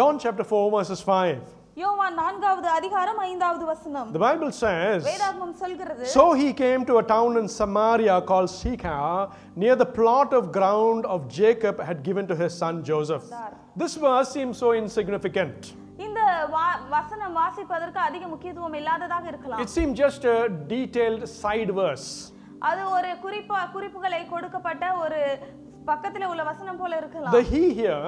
[0.00, 1.38] John chapter 4, verses 5.
[1.76, 7.06] யோவான் நான்காவது அதிகாரம் ஐந்தாவது வசனம் The Bible says, வேதாகமம் சொல்கிறது So he came to a
[7.10, 9.02] town in Samaria called Sychar,
[9.56, 13.26] near the plot of ground of Jacob had given to his son Joseph.
[13.76, 15.60] This verse seems so insignificant.
[16.06, 16.20] இந்த
[16.54, 20.40] வா- வசனம் வாசிப்பதற்கு அதிக முக்கியத்துவம் இல்லாததாக இருக்கலாம் It seemed just a
[20.74, 22.08] detailed side verse.
[22.62, 25.20] அது ஒரு குறிப்பா குறிப்புகளை கொடுக்கப்பட்ட ஒரு
[25.86, 28.02] பக்கத்துல உள்ள வசனம் போல இருக்கலாம் The he here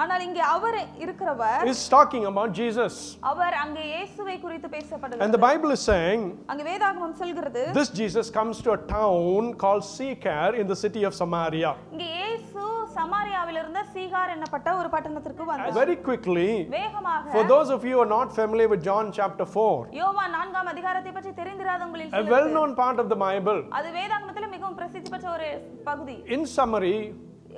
[0.00, 2.94] ஆனால் இங்கே அவர் இருக்கிறவர் is talking about Jesus.
[3.30, 8.28] அவர் அங்கே இயேசுவை குறித்து And பேசப்படுகிறது the Bible is saying, அங்கே வேதாகமம் சொல்கிறது this Jesus
[8.38, 11.70] comes to a town called Sychar in the city of Samaria.
[11.94, 12.64] இங்கே இயேசு
[12.96, 18.04] சமாரியாவில் இருந்த சீகார் என்னப்பட்ட ஒரு பட்டணத்திற்கு வந்தார் Very quickly, வேகமாக for those of you who
[18.04, 22.48] are not familiar with John chapter 4, யோவான் நான்காம் அதிகாரத்தை பற்றி தெரிந்திராதவங்களில் a சிலருக்கு well
[22.56, 25.50] known part of the Bible, அது வேதாகமத்துல மிகவும் பிரசித்தி பெற்ற ஒரு
[25.90, 26.96] பகுதி in summary,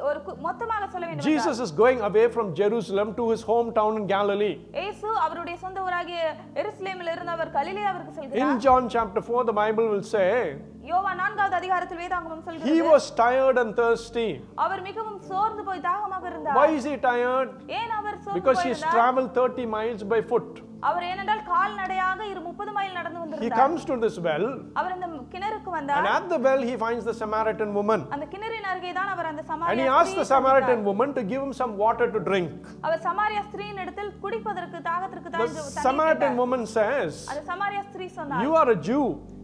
[0.08, 4.04] ஒரு கு- மொத்தமாக சொல்ல வேண்டும் Jesus is going away from Jerusalem to his hometown in
[4.12, 4.52] Galilee.
[4.76, 6.20] இயேசு அவருடைய சொந்த ஊராகிய
[6.62, 10.28] எருசலேமில் இருந்து அவர் கலிலேயாவிற்கு செல்கிறார் In John chapter 4, the Bible will say,
[10.90, 14.28] யோவான் நான்காவது அதிகாரத்தில் வேதாகமம் he சொல்கிறது was tired and thirsty.
[14.64, 17.50] அவர் மிகவும் சோர்ந்து போய் தாகமாக இருந்தார் Why is he tired?
[17.80, 20.50] ஏன் அவர் சோர்ந்து Because he's போயிருந்தார் traveled 30 miles by foot.
[20.88, 24.46] அவர் ஏனென்றால் கால்நடையாக இரு முப்பது மைல் நடந்து He வந்திருந்தார் comes to this well,
[24.80, 28.02] அவர் அந்த கிணறுக்கு and வந்தார் at the well, he finds the Samaritan woman.
[28.16, 30.88] அந்த கிணறின் அருகே தான் அவர் அந்த And Samariya he asks the ஸ்திரீயை Samaritan சந்தித்தார்.
[30.90, 32.50] woman to give him some water to drink.
[32.86, 36.40] அவர் சமாரியா ஸ்திரீயின் இடத்தில் குடிப்பதற்கு தாகத்திற்கு The தான் இந்த தண்ணீர் Samaritan கேட்டார்.
[36.42, 39.04] woman says, அந்த சமாரியா ஸ்திரீ சொன்னார் You are a Jew.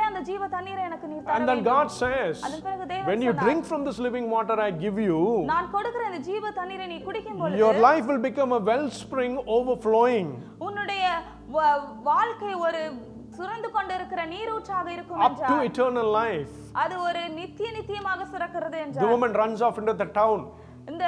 [0.00, 3.22] அந்த ஜீவ தண்ணீரை எனக்கு நீர் தர And then வேண்டும் God says, அதன் பிறகு தேவன் When
[3.22, 5.18] you சொன்னார், drink from this living water I give you,
[5.50, 10.28] நான் கொடுக்கிற இந்த ஜீவ தண்ணீரை நீ குடிக்கும் பொழுது your life will become a wellspring overflowing
[10.66, 11.04] உன்னுடைய
[11.56, 12.82] வ- வாழ்க்கை ஒரு
[13.38, 16.52] சுரந்து கொண்டிருக்கிற நீரூற்றாக இருக்கும் up to என்றார் eternal life.
[16.82, 20.38] அது ஒரு நித்திய நித்தியமாக சுரக்கிறது The என்றார் woman runs off into the town.
[20.90, 21.04] இந்த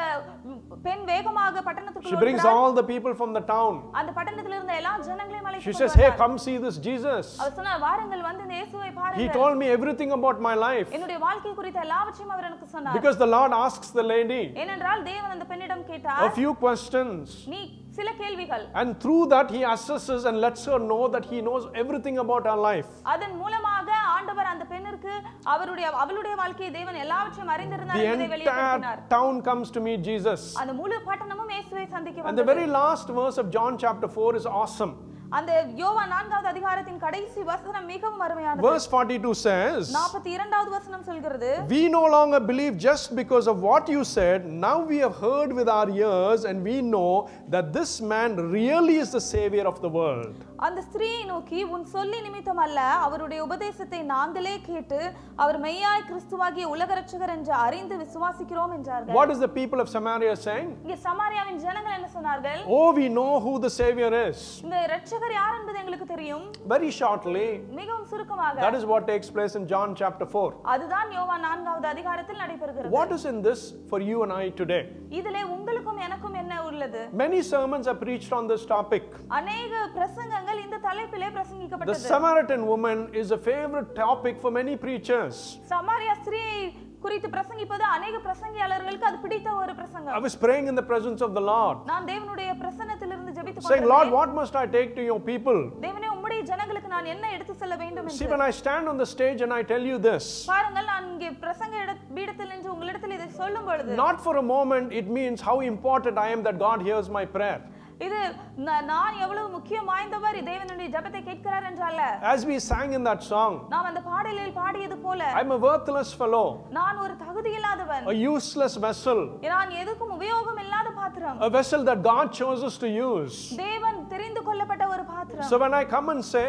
[0.86, 2.56] பெண் வேகமாக She பட்டணத்துக்குள் brings வருகிறார்.
[2.60, 3.74] all the people from the town.
[4.00, 6.18] அந்த பட்டணத்தில் இருந்த எல்லா ஜனங்களையும் அழைத்து She கொண்டு says, Hey, வந்தார்.
[6.22, 7.26] come see this Jesus.
[7.40, 10.88] அவர் சொன்னார் வாருங்கள் வந்து இந்த இயேசுவை He பாருங்கள் told me everything about my life.
[10.98, 15.34] என்னுடைய வாழ்க்கை குறித்த எல்லாவற்றையும் அவர் எனக்கு சொன்னார் Because the Lord asks the lady ஏனென்றால் தேவன்
[15.36, 17.22] அந்த பெண்ணிடம் a கேட்டார் few questions.
[17.54, 17.60] நீ
[17.98, 22.16] சில கேள்விகள் And through that, he assesses and lets her know that he knows everything
[22.24, 22.90] about her life.
[23.14, 25.12] அதன் மூலமாக ஆண்டவர் அந்த பெண்ணிற்கு
[25.54, 30.40] அவருடைய அவளுடைய வாழ்க்கையை தேவன் எல்லாவற்றையும் அறிந்திருந்தார் The என்பதை வெளிப்படுத்தினார் entire town comes to meet Jesus.
[30.62, 34.30] அந்த முழு பட்டணமும் இயேசுவை சந்திக்க And the வந்தது very last verse of John chapter 4
[34.42, 34.94] is awesome.
[35.32, 41.50] அந்த யோவான் நான்காவது அதிகாரத்தின் கடைசி வசனம் மிகவும் அருமையானது Verse 42 says, நாற்பத்தி இரண்டாவது வசனம் சொல்கிறது
[41.74, 44.46] We no longer believe just because of what you said.
[44.66, 47.12] Now we have heard with our ears, and we know
[47.54, 50.38] that this man really is the Savior of the world.
[50.59, 54.99] அந்த ஸ்திரீயை நோக்கி உன் சொல்லி நிமித்தம் அல்ல அவருடைய உபதேசத்தை நாங்களே கேட்டு
[55.43, 60.33] அவர் மெய்யாய் கிறிஸ்துவாகிய உலக ரட்சகர் என்று அறிந்து விசுவாசிக்கிறோம் என்றார்கள் What is the people of Samaria
[60.45, 60.69] saying?
[60.83, 64.39] இங்கே சமாரியாவின் ஜனங்கள் என்ன சொன்னார்கள் Oh, we know who the Savior is.
[64.65, 67.47] இந்த ரட்சகர் யார் என்பது எங்களுக்கு தெரியும் Very shortly,
[67.79, 70.53] மிகவும் சுருக்கமாக that is what takes place in John chapter 4.
[70.75, 74.83] அதுதான் யோவான் நான்காவது அதிகாரத்தில் நடைபெறுகிறது What is in this for you and I today?
[75.19, 76.37] இதிலே உங்களுக்கும் எனக்கும்
[76.82, 79.04] உள்ளது Many sermons are preached on this topic.
[79.38, 85.34] அநேக பிரசங்கங்கள் இந்த தலைப்பிலே The பிரசங்கிக்கப்பட்டது Samaritan woman is a favorite topic for many preachers.
[85.72, 86.60] Samariya ஸ்திரீயை
[87.04, 91.32] குறித்து பிரசங்கிப்பது அநேக பிரசங்கியாளர்களுக்கு அது பிடித்த ஒரு I பிரசங்கம் was praying in the presence of
[91.38, 95.20] the Lord, நான் தேவனுடைய பிரசன்னத்திலிருந்து ஜெபித்துக் saying, Lord, கொண்டிருந்தேன் what must I take to your
[95.32, 95.60] people?
[95.86, 99.06] தேவனே உம்முடைய ஜனங்களுக்கு நான் என்ன எடுத்து செல்ல வேண்டும் See, என்று when I stand on the
[99.06, 103.28] stage and I tell you this, பாருங்கள் நான் இங்கே பிரசங்க இட- பீடத்தில் நின்று உங்களிடத்தில் இதை
[103.40, 107.08] சொல்லும் பொழுது not for a moment it means how important I am that God hears
[107.10, 107.60] my prayer.
[108.00, 108.18] இது
[108.66, 112.02] ந- நான் எவ்வளவு முக்கியம் வாய்ந்தவர் தேவனுடைய ஜெபத்தை கேட்கிறார் என்றல்ல
[112.32, 116.44] As we sang in that song, நாம் அந்த பாடலில் பாடியது போல I'm a worthless fellow,
[116.76, 119.18] நான் ஒரு தகுதி இல்லாதவன் a useless vessel,
[119.54, 123.38] நான் எதுக்கும் உபயோகம் இல்லாத பாத்திரம் a vessel that God chose to use.
[123.62, 126.46] தேவன் தெரிந்து கொள்ளப்பட்ட ஒரு பாத்திரம் So when I come and say,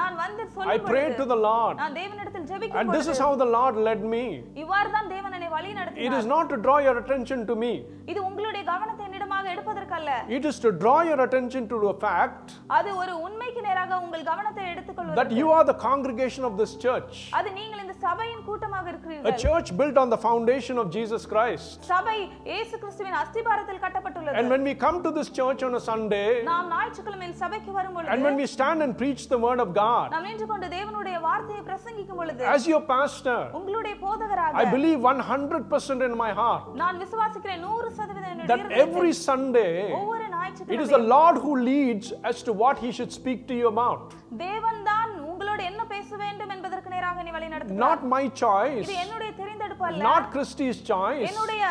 [0.00, 3.12] நான் வந்து I சொல்லும் prayed to பொழுது, the Lord, நான் தேவனிடத்தில் ஜெபிக்கும் and this is
[3.12, 4.24] பொழுது how the Lord led me.
[4.64, 7.74] இவ்வாறு தான் தேவன் என்னை வழி It நடத்தினார் is not to draw your attention to me,
[8.12, 9.05] இது உங்களுடைய கவனத்தை என்னிடமாக எடுப்பதற்கு
[9.98, 12.46] அல்ல It is to draw your attention to the fact
[12.76, 17.12] அது ஒரு உண்மைக்கு நேராக உங்கள் கவனத்தை எடுத்துக்கொள்வது that you are the congregation of this church.
[17.38, 21.78] அது நீங்கள் இந்த சபையின் கூட்டமாக A இருக்கிறீர்கள் church built on the foundation of Jesus Christ.
[21.92, 22.16] சபை
[22.50, 26.70] இயேசு கிறிஸ்துவின் அஸ்திபாரத்தில் கட்டப்பட்டுள்ளது And when we come to this church on a Sunday, நாம்
[26.74, 30.28] ஞாயிற்றுக்கிழமையில் சபைக்கு வரும் and பொழுது when we stand and preach the word of God, நாம்
[30.30, 36.16] நின்று கொண்டு தேவனுடைய வார்த்தையை பிரசங்கிக்கும் பொழுது as your pastor, உங்களுடைய போதகராக I believe 100% in
[36.24, 40.88] my heart நான் விசுவாசிக்கிறேன் நூறு சதவீதம் என்னுடைய that இருதயத்தில் every Sunday, ஒவ்வொரு it is ஞாயிற்றுக்கிழமை
[40.96, 44.02] the Lord who leads as to what He should speak to you about.
[44.44, 48.96] தேவன் தான் உங்களோடு என்ன பேச வேண்டும் என்பதற்கு நேராக நீ வழி நடத்துகிறார் Not my choice, இது
[49.04, 51.24] என்னுடைய தெரிந்தெடுப்பு அல்ல not Christy's choice.
[51.30, 51.62] என்னுடைய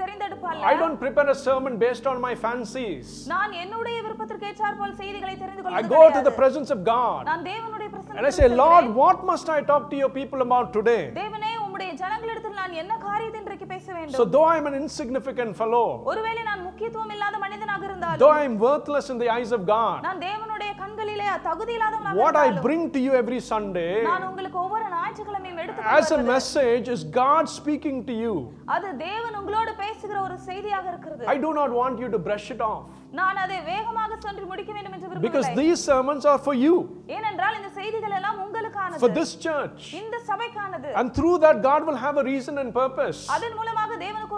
[0.00, 3.06] தெரிந்தெடுப்பு அல்ல I don't prepare a sermon based on my fancies.
[3.34, 6.38] நான் என்னுடைய விருப்பத்திற்கு ஏற்றார் போல் செய்திகளை தெரிந்து I கொள்வது go to the கிடையாது.
[6.42, 8.60] presence of God நான் தேவனுடைய and I பிரசன்னத்தில் say, செல்கிறேன்.
[8.64, 11.02] Lord, what must I talk to your people about today?
[11.20, 15.84] தேவனே உம்முடைய ஜனங்களிடத்தில் நான் என்ன காரியத்தை இன்றைக்கு பேச So, வேண்டும் though I'm an insignificant fellow,
[16.12, 20.22] ஒருவேளை நான் முக்கியத்துவம் இல்லாத மனிதனாக இருந்தாலும் though I'm worthless in the eyes of God, நான்
[20.26, 24.86] தேவனுடைய கண்களிலே தகுதி இல்லாதவனாக what I இருந்தாலும் bring to you every Sunday நான் உங்களுக்கு ஒவ்வொரு
[24.96, 28.34] ஞாயிற்றுக்கிழமையும் எடுத்து as a message is God speaking to you.
[28.76, 32.62] அது தேவன் உங்களோடு பேசுகிற ஒரு செய்தியாக இருக்கிறது I do not want you to brush it
[32.72, 32.86] off
[33.18, 36.74] நான் அதை வேகமாக சொல்லி முடிக்க வேண்டும் என்று because விரும்பவில்லை these sermons are for you,
[37.16, 39.80] ஏனென்றால் இந்த செய்திகள் எல்லாம் for உங்களுக்கானது this church.
[40.00, 43.20] இந்த சபைக்கானது And through that, God will have a reason and purpose.
[43.36, 44.34] அதன் மூலமாக தேவனுக்கு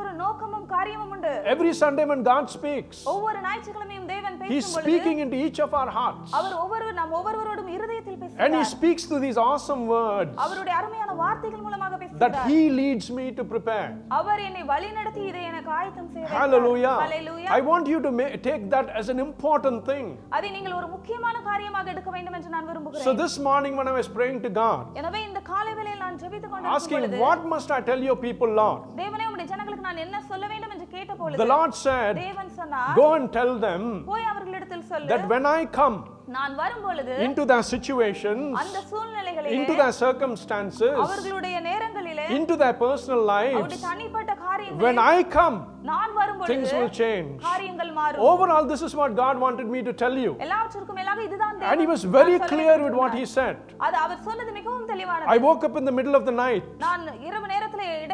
[0.75, 4.89] ஒரு நோக்கமும் காரியமும் உண்டு Every Sunday when God speaks, ஒவ்வொரு ஞாயிற்றுக்கிழமையும் தேவன் He's பேசும் பொழுது
[4.89, 6.29] speaking into each of our hearts.
[6.39, 11.15] அவர் ஒவ்வொரு நாம் ஒவ்வொருவரோடும் இருதயத்தில் And He பேசுகிறார் speaks through these awesome words அவருடைய அருமையான
[11.23, 13.89] வார்த்தைகள் மூலமாக that பேசுகிறார் He leads me to prepare.
[14.21, 16.41] அவர் என்னை வழிநடத்தி இதை எனக்கு ஆயத்தம் செய்ய வைத்தார்.
[16.41, 16.97] Hallelujah.
[17.05, 17.51] Hallelujah.
[17.59, 20.07] I want you to ma- take that as an important thing.
[20.39, 23.97] அதை நீங்கள் ஒரு முக்கியமான காரியமாக எடுக்க வேண்டும் என்று நான் So விரும்புகிறேன் this morning when I
[24.01, 27.71] was praying to God, எனவே இந்த காலை வேளையில் நான் ஜெபித்துக் கொண்டிருக்கும் asking, பொழுது What must
[27.79, 28.81] I tell your people, Lord?
[29.01, 32.95] தேவனே உம்முடைய ஜனங்களுக்கு நான் என்ன சொல்ல வேண்டும் என்று கேட்ட The பொழுது Lord said, தேவன் சொன்னார்
[33.01, 33.83] Go and tell them
[34.13, 35.99] போய் அவர்களிடத்தில் சொல்லு that when I come
[36.37, 42.75] நான் வரும் பொழுது into their situations, அந்த சூழ்நிலைகளிலே into their circumstances, அவர்களுடைய நேரங்களிலே into their
[42.85, 45.57] personal அவருடைய lives, தனிப்பட்ட when காரியங்களில் I come,
[45.91, 47.31] நான் வரும் things பொழுது will change.
[47.49, 50.33] காரியங்கள் மாறும் Overall, this is what God wanted me to tell you.
[50.47, 53.25] எல்லாவற்றிற்கும் மேலாக இதுதான் And He தேவன் was very நான் சொல்ல clear வேண்டும் with what He
[53.27, 53.57] சொன்னார்.
[53.67, 53.77] said.
[53.87, 57.05] அது அவர் சொன்னது மிகவும் தெளிவானது I woke up in the middle of the night, நான்
[57.29, 58.14] இரவு நேரத்தில் இடையில்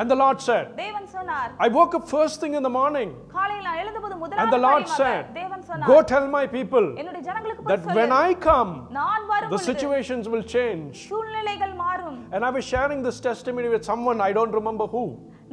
[0.00, 3.66] and the Lord said, தேவன் சொன்னார் I woke up first thing in the morning, காலையில்
[3.68, 7.22] நான் எழுந்தபோது and முதலாவது the Lord காரியமாக said, தேவன் Go சொன்னார் tell my people என்னுடைய
[7.28, 10.92] ஜனங்களுக்கு that போய் when சொல்லு I come, நான் வரும் the பொழுது situations will change.
[11.10, 15.04] சூழ்நிலைகள் மாறும் And I was sharing this testimony with someone, I don't remember who.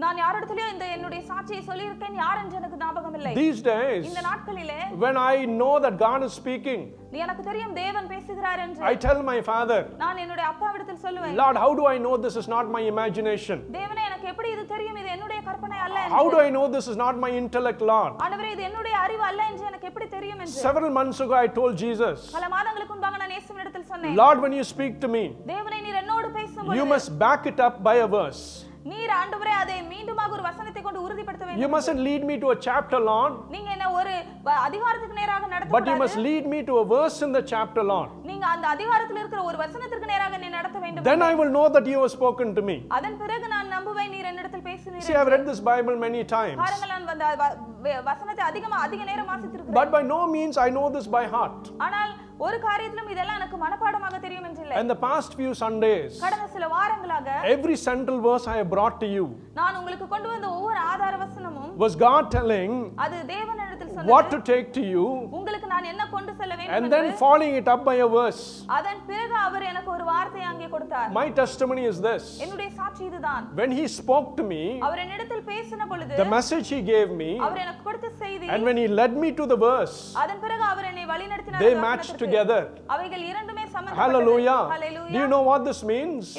[0.01, 4.77] நான் யாரிடத்திலயும் இந்த என்னுடைய சாட்சியை சொல்லியிருக்கேன் யார் என்று எனக்கு ஞாபகம் இல்லை These days, இந்த நாட்களிலே
[5.03, 6.81] when I know that God is speaking,
[7.13, 11.57] நீ எனக்கு தெரியும் தேவன் பேசுகிறார் என்று I tell my father, நான் என்னுடைய அப்பாவிடத்தில் சொல்லுவேன் Lord,
[11.63, 13.59] how do I know this is not my imagination?
[13.79, 16.87] தேவனே எனக்கு எப்படி இது தெரியும் இது என்னுடைய கற்பனை அல்ல How என்று do I know this
[16.93, 18.13] is not my intellect, Lord?
[18.25, 21.75] ஆண்டவரே இது என்னுடைய அறிவு அல்ல என்று எனக்கு எப்படி தெரியும் என்று Several months ago, I told
[21.85, 26.01] Jesus, பல மாதங்களுக்கு முன்பாக நான் இயேசுவினிடத்தில் சொன்னேன் Lord, when you speak to me, தேவனை நீர்
[26.03, 28.43] என்னோடு பேசும் you பொழுது must back it up by a verse.
[28.85, 32.59] நீர் ஆண்டவரே அதை மீண்டுமாக ஒரு வசனத்தை கொண்டு உறுதிப்படுத்த You வேண்டும் mustn't lead me to a
[32.59, 34.13] chapter, Lord, நீங்க என்ன ஒரு
[34.45, 37.83] வ- அதிகாரத்துக்கு நேராக but you நடத்த must lead me to a verse in the chapter,
[37.85, 38.09] Lord.
[38.29, 41.87] நீங்க அந்த அதிகாரத்தில் இருக்கிற ஒரு வசனத்திற்கு நேராக நீ நடத்த வேண்டும் Then I will know that
[41.87, 42.77] you have spoken to me.
[42.97, 46.93] அதன் பிறகு நான் நம்புவேன் நீர் என்னிடத்தில் பேசினீர் See, I've read this Bible many times, பாருங்கள்
[46.95, 47.55] நான் வந்த வ-
[47.85, 51.61] வ- வசனத்தை அதிகமா அதிக நேரம் வாசித்திருக்கிறேன் but by no means I know this by heart.
[51.87, 56.46] ஆனால் ஒரு காரியத்திலும் இதெல்லாம் எனக்கு மனப்பாடமாக தெரியும் என்று இல்லை And the past few Sundays, கடந்த
[56.56, 59.24] சில வாரங்களாக every central verse I have brought to you
[59.58, 62.71] நான் உங்களுக்கு கொண்டு வந்த ஒவ்வொரு ஆதார வசனமும் was God telling
[63.03, 65.05] அது தேவனிடத்தில் what சொன்னது to take to you
[65.37, 68.41] உங்களுக்கு நான் என்ன கொண்டு செல்ல வேண்டும் and என்று then following it up by a verse.
[68.77, 73.43] அதன் பிறகு அவர் எனக்கு ஒரு வார்த்தையை அங்கே கொடுத்தார் My testimony is this என்னுடைய சாட்சி இதுதான்
[73.61, 77.61] when He spoke to me, அவர் என்னிடத்தில் பேசின பொழுது the message He gave me, அவர்
[77.65, 81.05] எனக்கு கொடுத்த செய்தி and when He led me to the verse, அதன் பிறகு அவர் என்னை
[81.13, 82.25] வழிநடத்தினார் they அந்த matched வசனத்திற்கு.
[82.25, 82.61] together.
[82.95, 83.64] அவைகள் இரண்டுமே சம்பந்தப்பட்டது
[84.02, 84.68] Hallelujah.
[84.74, 85.12] Hallelujah.
[85.12, 86.34] Do you know what this means?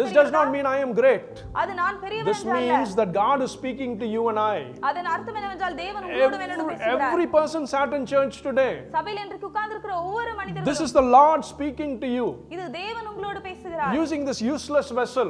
[0.00, 1.44] This does not mean I am great.
[2.24, 4.72] This means that God is speaking to you and I.
[6.26, 6.76] Every,
[7.10, 8.72] every person sat in church today.
[10.64, 12.26] This is the Lord speaking to you.
[13.94, 15.28] Using this useless vessel.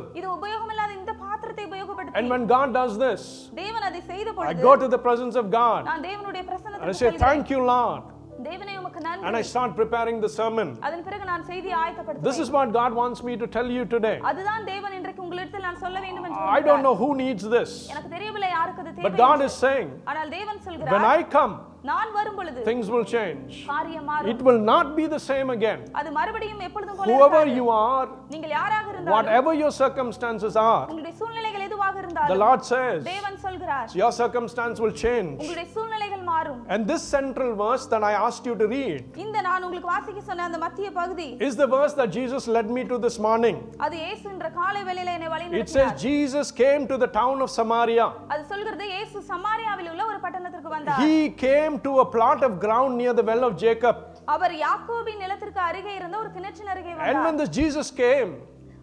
[2.14, 5.86] And when God does this, I go to the presence of God.
[5.86, 8.02] And I say, Thank you, Lord.
[8.47, 10.69] தேவனே உமக்கு And நன்றி I start preparing the sermon.
[10.87, 14.15] அதன் பிறகு நான் செய்தியை This ஆயத்தப்படுத்துவேன் is what God wants me to tell you today.
[14.31, 16.85] அதுதான் தேவன் இன்றைக்கு உங்களிடத்தில் நான் சொல்ல வேண்டும் என்று I don't விரும்புகிறார்.
[16.87, 19.49] know who needs this, எனக்கு தெரியவில்லை யாருக்கு அது but தேவை God என்று.
[19.51, 21.53] is saying, ஆனால் தேவன் when சொல்கிறார் I come,
[21.91, 23.47] நான் வரும் பொழுது things will change.
[23.71, 25.79] காரியம் மாறும் It will not be the same again.
[26.01, 27.57] அது மறுபடியும் எப்பொழுதும் போல Whoever இருக்காது.
[27.59, 31.56] you are, நீங்கள் யாராக இருந்தாலும் whatever your circumstances are, உங்களுடைய சூழ்நிலைகள்
[31.87, 35.31] எதுவாக the இருந்தாலும் Lord says, தேவன் சொல்கிறார் your circumstance will change.
[35.41, 39.63] உங்களுடைய சூழ்நிலைகள் மாறும் And this central verse that I asked you to read இந்த நான்
[39.67, 43.17] உங்களுக்கு வாசிக்க சொன்ன அந்த மத்திய பகுதி is the verse that Jesus led me to this
[43.27, 43.57] morning.
[43.85, 47.51] அது இயேசு என்ற காலை வேளையில என்னை வழி It says Jesus came to the town of
[47.59, 48.07] Samaria.
[48.33, 51.15] அது சொல்கிறது இயேசு சமாரியாவில் உள்ள ஒரு பட்டணத்திற்கு வந்தார் He
[51.47, 53.95] came to a plot of ground near the well of Jacob.
[54.35, 58.31] அவர் யாக்கோபின் நிலத்திற்கு அருகே இருந்த ஒரு கிணற்றின் அருகே And வந்தார் when this Jesus came,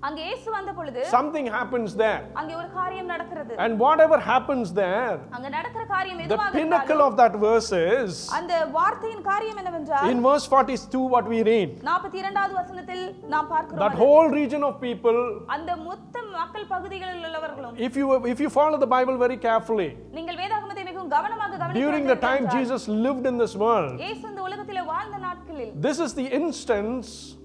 [0.07, 2.21] அங்கே இயேசு வந்த பொழுது something happens there.
[2.41, 7.09] அங்கே ஒரு காரியம் நடக்கிறது And whatever happens there, அங்க நடக்கிற காரியம் the எதுவாக pinnacle இருந்தாலும்
[7.09, 11.73] of that verse is அந்த வார்த்தையின் காரியம் என்னவென்றால் in verse 42 what we read.
[11.89, 13.03] நாற்பத்தி இரண்டாவது வசனத்தில்
[13.35, 14.01] நாம் பார்க்கிறோம் That அது.
[14.05, 15.19] whole region of people,
[15.57, 16.07] அந்த மொத்த
[16.39, 21.13] மக்கள் பகுதிகளில் உள்ளவர்களும் if you if you follow the Bible very carefully, நீங்கள் வேதாகமத்தை மிகவும்
[21.17, 25.71] கவனமாக during the time கவனித்து Jesus lived in this world, இயேசு இந்த உலகத்திலே வாழ்ந்த நாட்களில்
[25.89, 27.44] this is the instance இந்த ஒரு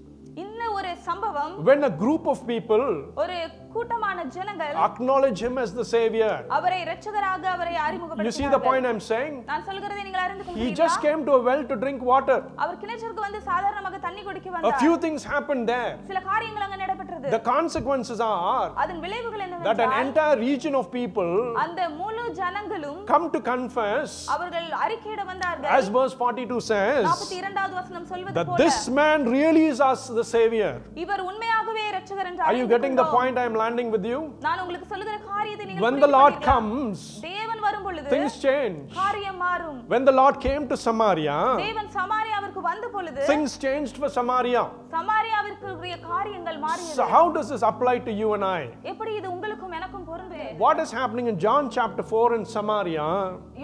[1.08, 3.36] சம்பவம் when a group of people ஒரு
[3.74, 6.32] கூட்டமான ஜனங்கள் acknowledge him as the Savior.
[6.56, 9.34] அவரை இரட்சகராக அவரை You see the அறிமுகப்படுத்தினார்கள் point I'm saying?
[9.50, 12.38] நான் சொல்கிறதை நீங்கள் அறிந்து He கொள்கிறீர்களா just came to a well to drink water.
[12.62, 15.92] அவர் கிணற்றிற்கு வந்து சாதாரணமாக தண்ணி குடிக்க A வந்தார் few things happened there.
[16.10, 20.86] சில காரியங்கள் அங்க நடைபெற்றது The consequences are அதன் விளைவுகள் that an என்னவென்றால் entire region of
[20.98, 21.32] people
[21.64, 27.74] அந்த முழு ஜனங்களும் come to confess, அவர்கள் அறிக்கையிட வந்தார்கள் as verse 42 says, நாற்பத்தி இரண்டாவது
[27.80, 30.72] வசனம் சொல்வது that போல this man really is us, the Savior.
[31.04, 33.16] இவர் உண்மையாகவே இரட்சகர் என்று Are you அறிந்து getting the கொண்டோம்.
[33.18, 34.18] point I'm landing with you?
[34.40, 36.52] நான் உங்களுக்கு சொல்லுகிற காரியத்தை நீங்கள் When the புரிந்து Lord கொண்டீர்களா?
[36.52, 38.78] comes, தேவன் வரும் பொழுது things change.
[39.00, 44.10] காரியம் மாறும் When the Lord came to Samaria, தேவன் சமாரியாவிற்கு வந்த பொழுது things changed for
[44.18, 44.62] Samaria.
[44.96, 48.62] சமாரியாவிற்கு உரிய காரியங்கள் So, மாறியது how does this apply to you and I?
[48.92, 53.06] எப்படி இது உங்களுக்கும் எனக்கும் பொருந்தது What is happening in John chapter 4 in Samaria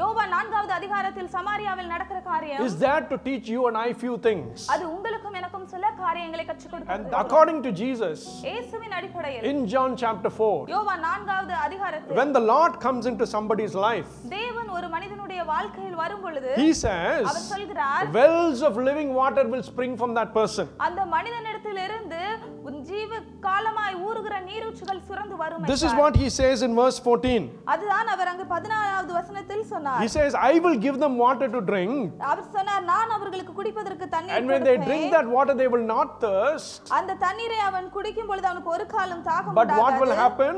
[0.01, 4.55] யோவா நான்காவது அதிகாரத்தில் சமாரியாவில் நடக்கிற காரியம் is there to teach you and I few things.
[4.75, 9.86] அது உங்களுக்கும் எனக்கும் சில காரியங்களை கற்றுக் And கொடுக்கிறது according to Jesus, இயேசுவின் அடிப்படையில் in John
[9.87, 15.41] chapter 4, யோவா நான்காவது அதிகாரத்தில் when the Lord comes into somebody's life, தேவன் ஒரு மனிதனுடைய
[15.45, 20.31] வாழ்க்கையில் வரும் பொழுது he அவர் says, சொல்கிறார் wells of living water will spring from that
[20.39, 20.67] person.
[20.87, 21.96] அந்த மனிதனிடத்திலிருந்து உன் ஜீவ காலமாய்
[24.07, 26.01] ஊறுகிற நீரூற்றுகள் சுரந்து வரும் This is என்றார்.
[26.03, 27.43] what he says in verse 14.
[27.73, 31.97] அதுதான் அவர் அங்கு பதினாறாவது வசனத்தில் சொன்னார் He says, I will give them water to drink,
[32.31, 35.17] அவர் சொன்னார் நான் அவர்களுக்கு குடிப்பதற்கு and தண்ணீர் when they drink கொடுப்பேன்.
[35.17, 36.83] that water, they will not thirst.
[37.01, 40.23] அந்த தண்ணீரை அவன் குடிக்கும் பொழுது அவனுக்கு ஒரு காலம் தாகம் But what will உண்டாகாது.
[40.25, 40.57] happen?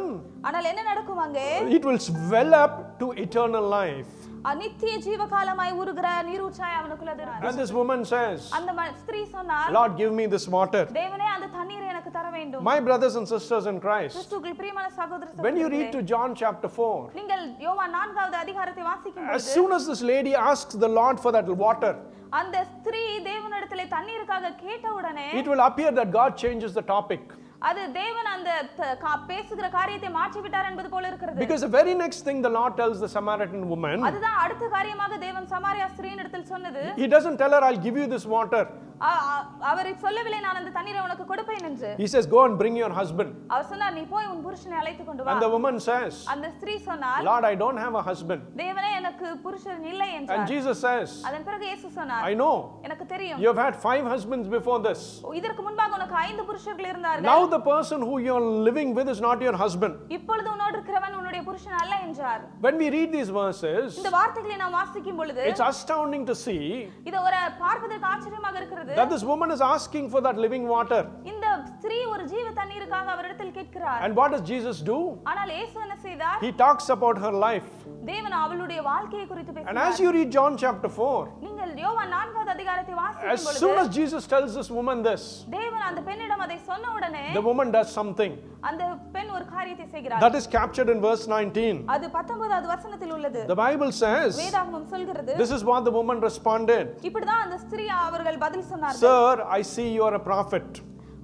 [0.49, 1.49] ஆனால் என்ன நடக்கும் அங்கே
[1.79, 4.13] It will swell up to eternal life.
[4.61, 9.93] நித்திய ஜீவ காலமாய் ஊறுகிற நீரூற்றாய் அவனுக்குள்ள And this woman says, அந்த ம- ஸ்திரீ சொன்னார் Lord,
[10.01, 10.83] give me this water.
[10.99, 15.29] தேவனே அந்த தண்ணீரை எனக்கு தர வேண்டும் My brothers and sisters in Christ, கிறிஸ்துவுக்குள் பிரியமான சகோதர
[15.47, 19.55] when you read சகோதரிகளே, to John chapter 4, நீங்கள் யோவான் நான்காவது அதிகாரத்தை வாசிக்கும் as பொழுது
[19.57, 21.93] soon as this lady asks the Lord for that water,
[22.41, 27.25] அந்த ஸ்திரீ தேவனிடத்திலே தண்ணீருக்காக கேட்ட உடனே it will appear that God changes the topic.
[27.63, 31.95] அது தேவன் அந்த த- கா- பேசுகிற காரியத்தை மாற்றி விட்டார் என்பது போல இருக்கிறது Because the very
[31.97, 36.83] next thing the Lord tells the Samaritan woman, அதுதான் அடுத்த காரியமாக தேவன் சமாரியா ஸ்திரீனிடத்தில் சொன்னது
[36.97, 38.65] He doesn't tell her, I'll give you this water.
[39.05, 42.77] அ- அ- அவர் சொல்லவில்லை நான் அந்த தண்ணீரை உனக்கு கொடுப்பேன் என்று He says, Go and bring
[42.83, 43.31] your husband.
[43.55, 46.75] அவர் சொன்னார் நீ போய் உன் புருஷனை அழைத்து கொண்டு வா And the woman says, அந்த ஸ்திரீ
[46.87, 48.43] சொன்னார் Lord, I don't have a husband.
[48.63, 52.55] தேவனே எனக்கு புருஷன் இல்லை And என்றார் Jesus says, அதன் பிறகு இயேசு சொன்னார் I know.
[52.89, 55.03] எனக்கு தெரியும் You have had five husbands before this.
[55.41, 59.41] இதற்கு முன்பாக உனக்கு ஐந்து புருஷர்கள் இருந்தார்கள் Now the person who you're living with is not
[59.41, 59.95] your husband.
[60.09, 64.77] இப்பொழுது உன்னோடு இருக்கிறவன் உன்னுடைய புருஷன் அல்ல என்றார் When we read these verses, இந்த வார்த்தைகளை நாம்
[64.79, 66.63] வாசிக்கும் பொழுது it's astounding to see
[67.09, 71.01] இது ஒரு பார்ப்பதற்கு ஆச்சரியமாக இருக்கிறது that this woman is asking for that living water.
[71.33, 74.99] இந்த ஸ்திரீ ஒரு ஜீவ தண்ணீருக்காக அவரிடத்தில் கேட்கிறார் And what does Jesus do?
[75.33, 77.71] ஆனால் இயேசு என்ன செய்தார் He talks about her life.
[78.13, 81.13] தேவன் அவளுடைய வாழ்க்கையை குறித்து And பேசினார் as you read John chapter 4,
[81.45, 81.48] நீங்கள்
[81.85, 85.23] யோவான் நான்காவது அதிகாரத்தை as வாசிக்கும் பொழுது soon as Jesus tells this woman this,
[85.57, 88.33] தேவன் அந்த பெண்ணிடம் அதை சொன்ன உடனே the woman does something.
[88.71, 88.83] அந்த
[89.17, 91.77] பெண் ஒரு காரியத்தை செய்கிறார் That is captured in verse 19.
[91.97, 96.87] அது பத்தொன்பதாவது வசனத்தில் உள்ளது The Bible says, வேதாகமம் சொல்கிறது This is what the woman responded
[97.11, 100.69] இப்படிதான் அந்த ஸ்திரீ அவர்கள் பதில் சொன்னார்கள் Sir, I see you are a prophet.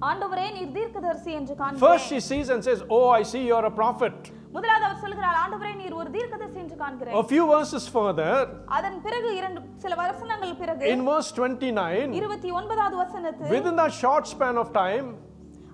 [0.09, 3.67] ஆண்டவரே நீர் தீர்க்கதரிசி என்று First, காண்கிறேன் she sees and says, Oh, I see you are
[3.73, 4.17] a prophet.
[4.55, 8.33] முதலாவது அவர் சொல்கிறார் ஆண்டவரே நீர் ஒரு தீர்க்கதரிசி என்று காண்கிறேன் A few verses further,
[8.77, 14.25] அதன் பிறகு இரண்டு சில வசனங்கள் பிறகு in verse 29, இருபத்தி ஒன்பதாவது வசனத்தில் within that short
[14.33, 15.09] span of time,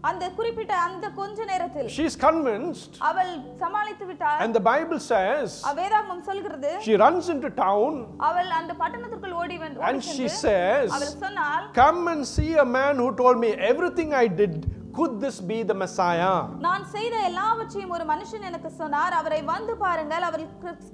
[0.04, 3.32] அந்த குறிப்பிட்ட அந்த கொஞ்ச நேரத்தில் she's convinced, அவள்
[3.64, 7.92] சமாளித்து விட்டாள் and the Bible says, அ- வேதாகமம் சொல்கிறது she runs into town
[8.30, 12.52] அவள் அந்த பட்டணத்திற்குள் ஓடி வந்து and ஓடி she சென்று says, அவள் சொன்னால் Come and see
[12.58, 14.56] a man who told me everything I did.
[14.93, 16.33] Could this be the Messiah?
[16.65, 20.43] நான் செய்த எல்லாவற்றையும் ஒரு மனுஷன் எனக்கு சொன்னார் அவரை வந்து பாருங்கள் அவர்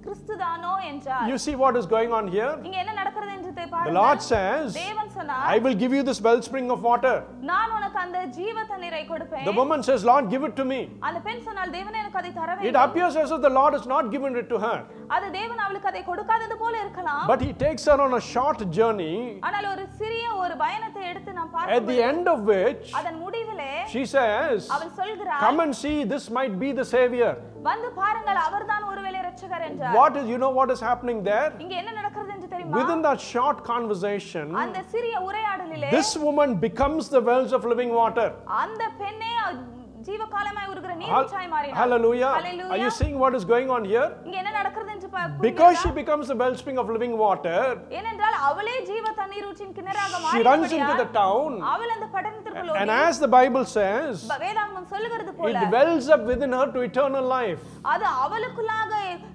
[0.05, 2.53] கிறிஸ்துதானோ என்றார் You see what is going on here?
[2.67, 6.20] இங்க என்ன நடக்கிறது என்று The பாருங்கள் Lord says, தேவன் சொன்னார் I will give you this
[6.28, 7.16] wellspring of water.
[7.52, 10.82] நான் உனக்கு அந்த ஜீவ தண்ணீரை கொடுப்பேன் The woman says, Lord, give it to me.
[11.08, 13.88] அந்த பெண் சொன்னால் தேவன் எனக்கு அதை தர It வேண்டும் appears as if the Lord has
[13.96, 14.78] not given it to her.
[15.16, 19.16] அது தேவன் அவளுக்கு அதை கொடுக்காதது போல இருக்கலாம் But he takes her on a short journey,
[19.48, 23.72] ஆனால் ஒரு சிறிய ஒரு பயணத்தை எடுத்து நாம் at பார்க்கும் the end of which அதன் முடிவிலே
[23.96, 27.34] she says, அவள் சொல்கிறார் Come and see, this might be the Savior.
[27.70, 31.48] வந்து பாருங்கள் அவர்தான் ஒருவேளை ரட்சகர் என்றார் What is, you know what is happening there?
[31.64, 37.10] இங்க என்ன நடக்கிறது என்று தெரியுமா Within that short conversation, அந்த சிறிய உரையாடலிலே this woman becomes
[37.10, 38.28] the wells of living water.
[38.64, 39.32] அந்த பெண்ணே
[40.08, 42.30] ஜீவகாலமாய் உருகிற Hall- நீர்ச்சாய் மாறினார் Hallelujah.
[42.30, 42.80] Are Hallelujah.
[42.84, 44.08] you seeing what is going on here?
[44.28, 46.00] இங்க என்ன நடக்கிறது என்று பா- Because she புரிகிறதா?
[46.02, 48.17] becomes the wellspring of living water, ஏனென்றால்
[48.48, 52.92] அவளே ஜீவ தண்ணீர் ஊற்றின் கிணறாக she runs into the மாறினபடியால் town, அவள் அந்த பட்டணத்திற்குள் and
[52.92, 56.82] ஓடி as the Bible says, ப- வேதாகமம் சொல்லுகிறது போல it wells up within her to
[56.90, 57.62] eternal life.
[57.94, 58.92] அது அவளுக்குள்ளாக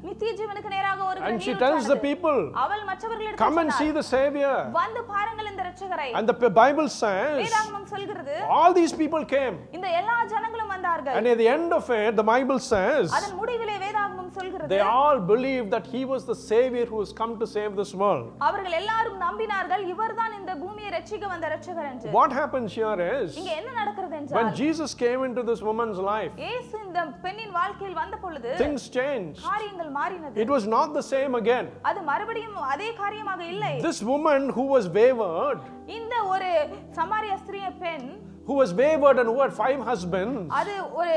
[0.09, 4.07] நித்திய ஜீவனுக்கு நேராக ஒரு And she tells the people, அவள் மற்றவர்களிடம் Come and see the
[4.15, 4.57] Savior.
[4.81, 9.57] வந்து பாருங்கள் இந்த ரட்சகரை And the P- Bible says, வேதாகமம் சொல்கிறது all these people came.
[9.79, 13.77] இந்த எல்லா ஜனங்களும் வந்தார்கள் And at the end of it, the Bible says, அதன் முடிவிலே
[13.85, 17.73] வேதாகமம் சொல்கிறது they all believed that he was the Savior who has come to save
[17.81, 18.27] this world.
[18.49, 23.51] அவர்கள் எல்லாரும் நம்பினார்கள் இவர்தான் இந்த பூமியை ரட்சிக்க வந்த ரட்சகர் என்று What happens here is, இங்க
[23.61, 28.19] என்ன நடக்கிறது when என்றால் Jesus came into this woman's life, இயேசு இந்த பெண்ணின் வாழ்க்கையில் வந்த
[28.25, 29.41] பொழுது things changed.
[29.51, 31.69] காரியங்கள் மாறினது It was not the same again.
[31.91, 35.61] அது மறுபடியும் அதே காரியமாக இல்லை This woman who was wayward,
[35.99, 36.51] இந்த ஒரு
[36.99, 38.09] சமாரிய ஸ்திரிய பெண்
[38.47, 41.15] who was wayward and who had five husbands, அது ஒரு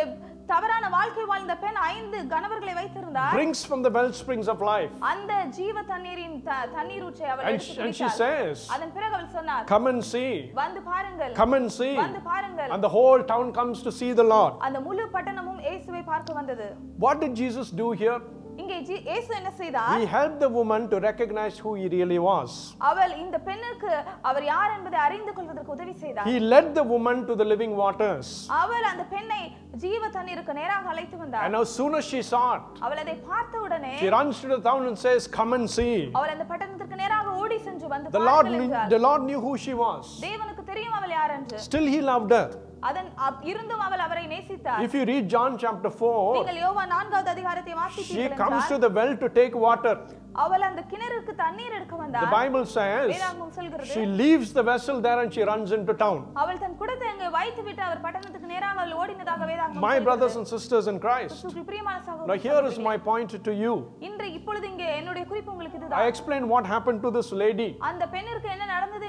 [0.51, 4.91] தவறான வாழ்க்கை வாழ்ந்த பெண் ஐந்து கணவர்களை வைத்திருந்தார் drinks from the well springs of life.
[5.11, 8.19] அந்த ஜீவ தண்ணீரின் த- தண்ணீர் ஊற்றை அவள் And எடுத்து she, and she குடித்தாள்.
[8.23, 10.31] says, அதன் பிறகு அவள் சொன்னார் Come and see.
[10.61, 11.93] வந்து பாருங்கள் Come and see.
[12.03, 14.53] வந்து பாருங்கள் And the whole town comes to see the Lord.
[14.67, 16.67] அந்த முழு பட்டணமும் இயேசுவை பார்க்க வந்தது
[17.05, 18.19] What did Jesus do here?
[18.61, 22.49] இங்கே ஜீ- இயேசு என்ன செய்தார் He helped the woman to recognize who he really was.
[22.89, 23.91] அவள் இந்த பெண்ணுக்கு
[24.29, 28.27] அவர் யார் என்பதை அறிந்து கொள்வதற்கு உதவி செய்தார் He led the woman to the living waters.
[28.59, 29.41] அவள் அந்த பெண்ணை
[29.83, 33.61] ஜீவ தண்ணீருக்கு நேராக அழைத்து வந்தார் And as soon as she saw it, அவள் அதை பார்த்த
[33.67, 35.95] உடனே she runs to the town and says, Come and see.
[36.17, 38.91] அவள் அந்த பட்டணத்திற்கு நேராக ஓடி சென்று வந்து The Lord, பாருங்கள் knew, என்றாள்.
[38.95, 40.03] the Lord knew who she was.
[40.27, 42.45] தேவனுக்கு தெரியும் அவள் யார் என்று Still, he loved her.
[42.85, 47.29] அதன் அப்- இருந்தும் அவள் அவரை நேசித்தார் If you read John chapter 4, நீங்கள் யோவா நான்காவது
[47.29, 49.95] அதிகாரத்தை she வாசித்தீர்கள் comes to என்றால், the well to take water.
[50.41, 54.97] அவள் அந்த கிணறுக்கு தண்ணீர் எடுக்க The வந்தார் Bible says வேதாகமம் சொல்கிறது she leaves the vessel
[55.05, 56.19] there and she runs into town.
[56.41, 60.05] அவள் தன் குடத்தை அங்கே வைத்து விட்டு அவர் பட்டணத்துக்கு நேராக அவள் ஓடினதாக வேதாகமம் My சொல்கிறது.
[60.07, 61.33] brothers and sisters in Christ.
[61.33, 63.73] கிறிஸ்துவுக்குள் பிரியமான சகோதர Now, here is சகோதரிகளே, my point to you.
[64.09, 68.03] இன்று இப்பொழுது இங்கே என்னுடைய குறிப்பு உங்களுக்கு I இதுதான் explained what happened to this lady, அந்த
[68.15, 69.05] பெண்ணிற்கு என்ன நடந்தது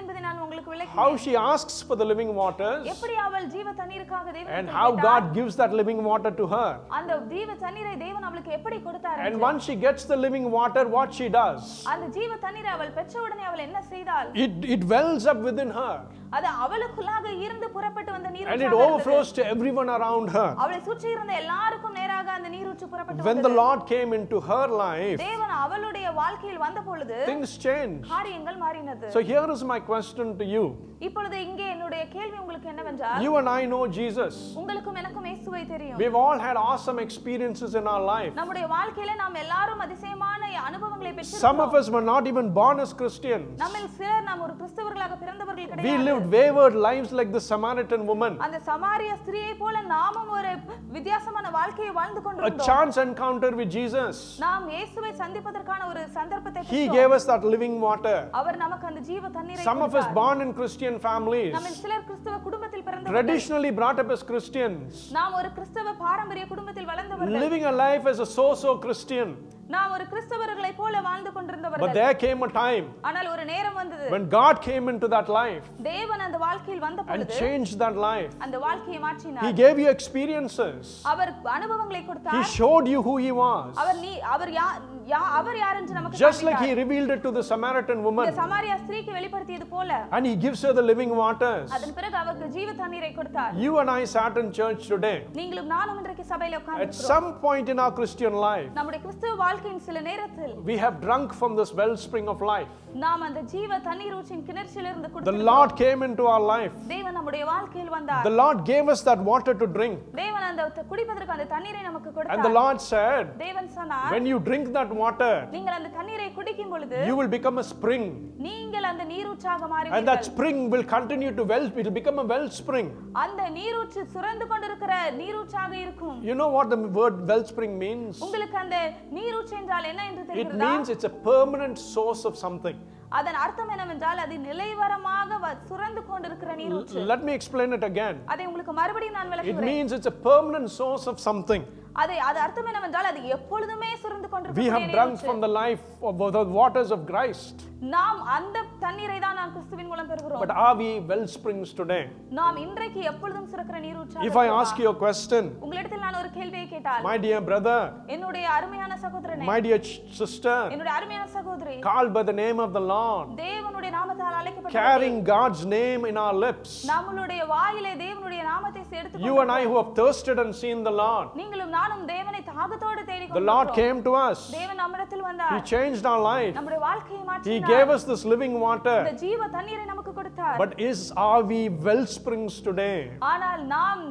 [0.97, 5.07] how she asks for the living waters, எப்படி அவள் ஜீவ தண்ணீருக்காக and தேவனிடத்தில் how கேட்டாள்.
[5.09, 6.71] God gives that living water to her.
[6.99, 9.45] அந்த ஜீவ தண்ணீரை தேவன் அவளுக்கு எப்படி கொடுத்தார் And என்று.
[9.49, 11.63] once she gets the living water, what she does,
[11.95, 15.95] அந்த ஜீவ தண்ணீரை அவள் பெற்ற உடனே அவள் என்ன செய்தாள் it, it wells up within her
[16.37, 20.47] அது அவளுக்குள்ளாக இருந்து புறப்பட்டு வந்த நீர் and it overflows to everyone around her.
[20.63, 23.61] அவளை சுற்றி இருந்த எல்லாருக்கும் நேராக அந்த நீரூற்று புறப்பட்டு When the வந்தது.
[23.63, 28.03] Lord came into her life, தேவன் அவளுடைய வாழ்க்கையில் வந்த பொழுது things changed.
[28.15, 30.65] காரியங்கள் மாறினது So here is my question to you.
[31.07, 34.35] இப்பொழுது இங்கே என்னுடைய கேள்வி உங்களுக்கு என்னவென்றால் You and I know Jesus.
[34.61, 38.33] உங்களுக்கும் எனக்கும் இயேசுவை தெரியும் We've all had awesome experiences in our life.
[38.41, 42.93] நம்முடைய வாழ்க்கையில நாம் எல்லாரும் அதிசயமான அனுபவங்களை Some of பெற்றிருக்கிறோம் us were not even born as
[43.01, 43.49] Christians.
[43.63, 48.33] நம்மில் சிலர் நாம் ஒரு கிறிஸ்தவர்களாக பிறந்தவர்கள் We கிடையாது lived wayward lives like the Samaritan woman.
[48.47, 50.53] அந்த சமாரிய ஸ்திரியை போல நாமும் ஒரு
[50.97, 54.15] வித்தியாசமான வாழ்க்கையை வாழ்ந்து A கொண்டிருந்தோம் chance encounter with Jesus.
[54.47, 56.95] நாம் இயேசுவை சந்திப்பதற்கான ஒரு சந்தர்ப்பத்தை He பெற்றோம்.
[56.99, 58.17] gave us that living water.
[58.43, 60.17] அவர் நமக்கு அந்த ஜீவ தண்ணீரை Some of us கொடுத்தார்.
[60.23, 65.35] born in Christian families, நம்மில் சிலர் கிறிஸ்தவ குடும்பத்தில் பிறந்தவர்கள் traditionally brought up as Christians, நாம்
[65.41, 69.29] ஒரு கிறிஸ்தவ பாரம்பரிய குடும்பத்தில் வளர்ந்தவர்கள் living a life as a so-so Christian.
[69.69, 74.07] நாம் ஒரு கிறிஸ்தவர்களை போல வாழ்ந்து But கொண்டிருந்தவர்கள் there came a time ஆனால் ஒரு நேரம் வந்தது
[74.15, 78.33] when God came into that life தேவன் அந்த வாழ்க்கையில் வந்த and பொழுது changed that life.
[78.47, 80.81] அந்த வாழ்க்கையை He மாற்றினார் gave you experiences.
[81.13, 83.71] அவர் அனுபவங்களை He கொடுத்தார் showed you who He was.
[83.83, 84.67] அவர் நீ அவர் யா
[85.13, 86.81] யா- அவர் யார் என்று நமக்கு Just like He காண்பித்தார்.
[86.83, 88.25] revealed it to the Samaritan woman.
[88.27, 91.67] இந்த சமாரியா ஸ்திரீக்கு வெளிப்படுத்தியது போல And He gives her the living waters.
[91.79, 95.17] அதன் பிறகு அவருக்கு ஜீவ தண்ணீரை கொடுத்தார் You and I sat in church today.
[95.41, 99.81] நீங்களும் நானும் இன்றைக்கு சபையில At உட்கார்ந்து some point in our Christian life, நம்முடைய கிறிஸ்துவ வாழ்க்கையின்
[99.81, 102.71] சில நேரத்தில் we have drunk from this wellspring of life.
[103.03, 106.75] நாம் அந்த ஜீவ தண்ணீர் ஊற்றின் கிணற்றிலிருந்து The குடித்து Lord came into our life.
[106.89, 109.95] தேவன் நம்முடைய வாழ்க்கையில் வந்தார் The Lord gave us that water to drink.
[110.21, 114.27] தேவன் அந்த த- குடிப்பதற்கு அந்த தண்ணீரை நமக்கு And the கொடுத்தார் Lord said, தேவன் சொன்னார் When
[114.33, 118.05] you drink that water, நீங்கள் அந்த தண்ணீரை குடிக்கும் பொழுது you will become a spring.
[118.49, 122.29] நீங்கள் அந்த நீரூற்றாக And that மாறுவீர்கள் spring will continue to well, it will become a
[122.35, 122.91] wellspring.
[123.25, 128.15] அந்த நீரூற்று சுரந்து கொண்டிருக்கிற நீரூற்றாக இருக்கும் You know what the word wellspring means?
[128.27, 128.77] உங்களுக்கு அந்த
[129.17, 132.78] நீரூற்று என்றால் என்ன என்று It தெரிகிறதா means it's a permanent source of something.
[133.18, 138.16] அதன் அர்த்தம் என்னவென்றால் அது நிலைவரமாக சுரந்து கொண்டிருக்கிற நீரூற்று Let me explain it again.
[138.34, 141.64] அதை உங்களுக்கு மறுபடியும் நான் It விளக்குகிறேன் means it's a permanent source of something.
[141.97, 145.29] அதை அது அர்த்தம் என்னவென்றால் அது எப்பொழுதுமே சுரந்து We கொண்டிருக்கிற have drunk நீரூற்று.
[145.29, 147.57] from the life of the waters of Christ.
[147.93, 152.03] நாம் அந்த தண்ணீரை தான் நாம் கிறிஸ்துவின் மூலம் பெறுகிறோம் But are we well springs today?
[152.39, 156.67] நாம் இன்றைக்கு எப்பொழுதும் சுரக்கிற நீரூற்றாக If I ask you a question, உங்களிடத்தில் நான் ஒரு கேள்வியை
[156.67, 157.79] கேட்டால் my dear brother,
[158.17, 162.73] என்னுடைய அருமையான சகோதரனே my dear ch- sister, என்னுடைய அருமையான சகோதரி called by the name of
[162.79, 168.81] the Lord, தேவனுடைய நாமத்தால் அழைக்கப்பட்ட carrying God's name in our lips, நம்மளுடைய வாயிலே தேவனுடைய நாமத்தை
[169.03, 173.01] எடுத்து you and I who have thirsted and seen the Lord, நீங்களும் நானும் தேவனை தாகத்தோடு
[173.05, 173.79] தேடி the Lord கொண்டிருக்கிறோம்.
[173.81, 174.41] came to us.
[174.53, 176.53] தேவன் நம்மிடத்தில் He வந்தார் changed our life.
[176.55, 178.99] நம்முடைய வாழ்க்கையை He மாற்றினார் gave us this living water.
[179.03, 182.99] இந்த ஜீவ தண்ணீரை நமக்கு கொடுத்தார் But is are we well springs today?
[183.33, 184.05] ஆனால் நாம்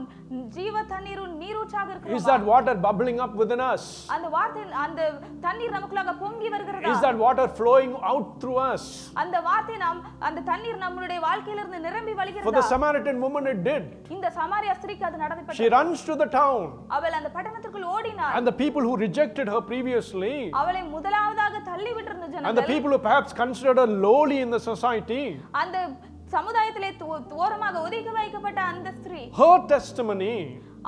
[0.56, 3.84] ஜீவ தண்ணீரும் நீரூற்றாக Is இருக்கிறோம் that water bubbling up within us?
[4.16, 5.02] அந்த வார்த்தை அந்த
[5.46, 8.84] தண்ணீர் நமக்குள்ளாக பொங்கி வருகிறதா Is that water flowing out through us?
[9.24, 13.84] அந்த வார்த்தை நாம் அந்த தண்ணீர் நம்மளுடைய வாழ்க்கையிலிருந்து நிரம்பி For the வழிகிறதா Samaritan woman, it did.
[14.16, 16.62] இந்த சமாரியா ஸ்திரீக்கு அது She நடந்தப்பட்டது runs to the town,
[16.98, 22.26] அவள் அந்த பட்டணத்திற்குள் ஓடினாள் and the people who rejected her previously, அவளை முதலாவதாக தள்ளி விட்டிருந்த
[22.26, 25.24] and the ஜனங்கள் people who perhaps considered her lowly in the society,
[25.64, 25.78] அந்த
[26.36, 30.36] சமுதாயத்திலே தோ- ஓரமாக ஒதுக்கி வைக்கப்பட்ட அந்த ஸ்திரீ her testimony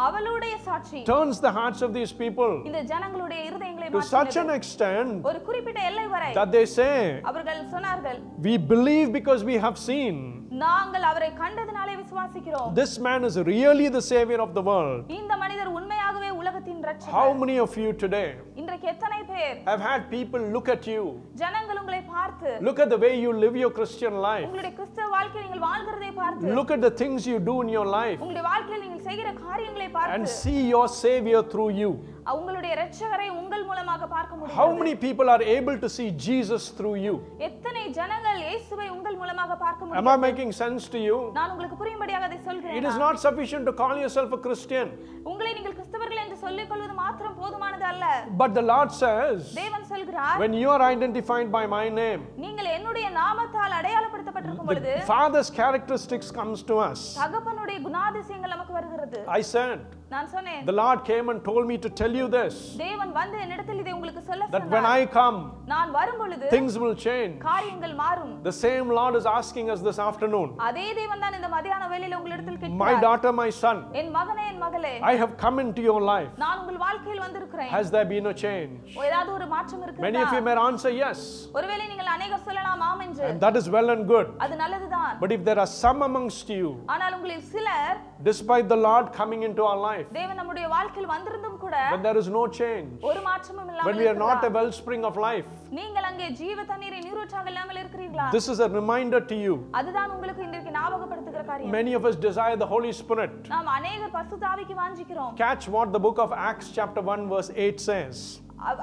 [0.05, 4.43] அவளுடைய சாட்சி turns the hearts of these people இந்த ஜனங்களுடைய இருதயங்களை to such மாற்றினது.
[4.45, 6.93] an extent ஒரு குறிப்பிட்ட எல்லை வரை that they say,
[7.31, 10.15] அவர்கள் சொன்னார்கள் We believe because we have seen.
[10.63, 14.99] நாங்கள் அவரை கண்டதினாலே விசுவாசிக்கிறோம் This man is really the Savior of the world.
[15.19, 20.01] இந்த மனிதர் உண்மையாகவே உலகத்தின் ரட்சகர் How many of you today இன்றைக்கு எத்தனை பேர் have had
[20.11, 21.05] people look at you,
[21.43, 21.96] ஜனங்கள் உங்களை
[22.27, 26.11] பார்த்து look at the way you live your Christian life, உங்களுடைய கிறிஸ்தவ வாழ்க்கையை நீங்கள் வாழ்கிறதை
[26.21, 29.87] பார்த்து look at the things you do in your life, உங்களுடைய வாழ்க்கையில் நீங்கள் செய்கிற காரியங்களை
[29.87, 31.91] and பார்த்து see your Savior through you?
[32.35, 36.95] உங்களுடைய இரட்சகரை உங்கள் மூலமாக பார்க்க How முடியும் many people are able to see Jesus through
[37.05, 37.15] you?
[37.47, 41.17] எத்தனை ஜனங்கள் இயேசுவை உங்கள் மூலமாக பார்க்க Am முடியும் I making sense to you?
[41.39, 44.87] நான் உங்களுக்கு புரியும்படியாக அதை It சொல்கிறேன் is not sufficient to call yourself a Christian,
[45.31, 48.05] உங்களை நீங்கள் கிறிஸ்தவர்கள் என்று சொல்லிக் கொள்வது மாத்திரம் போதுமானது அல்ல
[48.41, 53.07] but the Lord says, தேவன் சொல்கிறார் when you are identified by my name, நீங்கள் என்னுடைய
[53.21, 57.01] நாமத்தால் அடையாளப்படுத்தப்பட்டிருக்கும் பொழுது the Father's characteristics comes to us.
[57.21, 59.77] தகப்பனுடைய குணாதிசயங்கள் நமக்கு வருகிறது I said,
[60.13, 63.81] நான் சொன்னேன் the Lord came and told me to tell you this, தேவன் வந்து என்னிடத்தில்
[63.83, 65.37] இதை உங்களுக்கு சொல்ல that when சொன்னார் I come,
[65.73, 67.33] நான் வரும் பொழுது things will change.
[67.49, 71.87] காரியங்கள் மாறும் The same Lord is asking us this afternoon, அதே தேவன் தான் இந்த மதியான
[71.93, 75.83] வேளையில உங்களிடத்தில் my கேட்கிறார் daughter, my son, என் மகனே என் மகளே I have come into
[75.89, 76.31] your life.
[76.45, 78.73] நான் உங்கள் வாழ்க்கையில் வந்திருக்கிறேன் Has there been a change?
[79.07, 81.19] ஏதாவது ஒரு மாற்றம் Many of you இருக்கிறதா may answer yes,
[81.57, 84.27] ஒருவேளை நீங்கள் அநேகர் சொல்லலாம் ஆம் என்று and that is well and good.
[84.45, 87.95] அது நல்லதுதான் But if there are some amongst you, ஆனால் உங்களில் சிலர்
[88.29, 92.29] despite the Lord coming into our life, தேவன் நம்முடைய வாழ்க்கையில் வந்திருந்தும் கூட when there is
[92.39, 94.55] no change, ஒரு மாற்றமும் when இல்லாமல் we are not a இருக்கிறார்.
[94.59, 99.37] wellspring of life, நீங்கள் அங்கே ஜீவ தண்ணீரை நீரூற்றாக இல்லாமல் இருக்கிறீர்களா this is a reminder to
[99.45, 99.55] you.
[99.79, 103.35] அதுதான் உங்களுக்கு இன்றைக்கு ஞாபகப்படுத்துகிற காரியம் Many of us desire the Holy Spirit.
[103.55, 108.17] நாம் அநேகர் பசுதாவிக்கு வாஞ்சிக்கிறோம் Catch what the book of Acts, chapter 1, verse 8 says.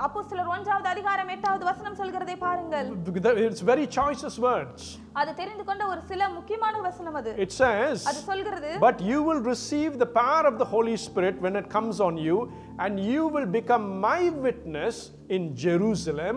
[0.04, 2.88] அப்போ சிலர் ஒன்றாவது அதிகாரம் எட்டாவது வசனம் சொல்கிறதை பாருங்கள்
[3.46, 4.80] It's very choicest words.
[5.20, 9.42] அது தெரிந்து கொண்ட ஒரு சில முக்கியமான வசனம் அது It says, அது சொல்கிறது But you will
[9.52, 12.36] receive the power of the Holy Spirit when it comes on you,
[12.84, 14.98] and you will become my witness
[15.36, 16.36] in Jerusalem,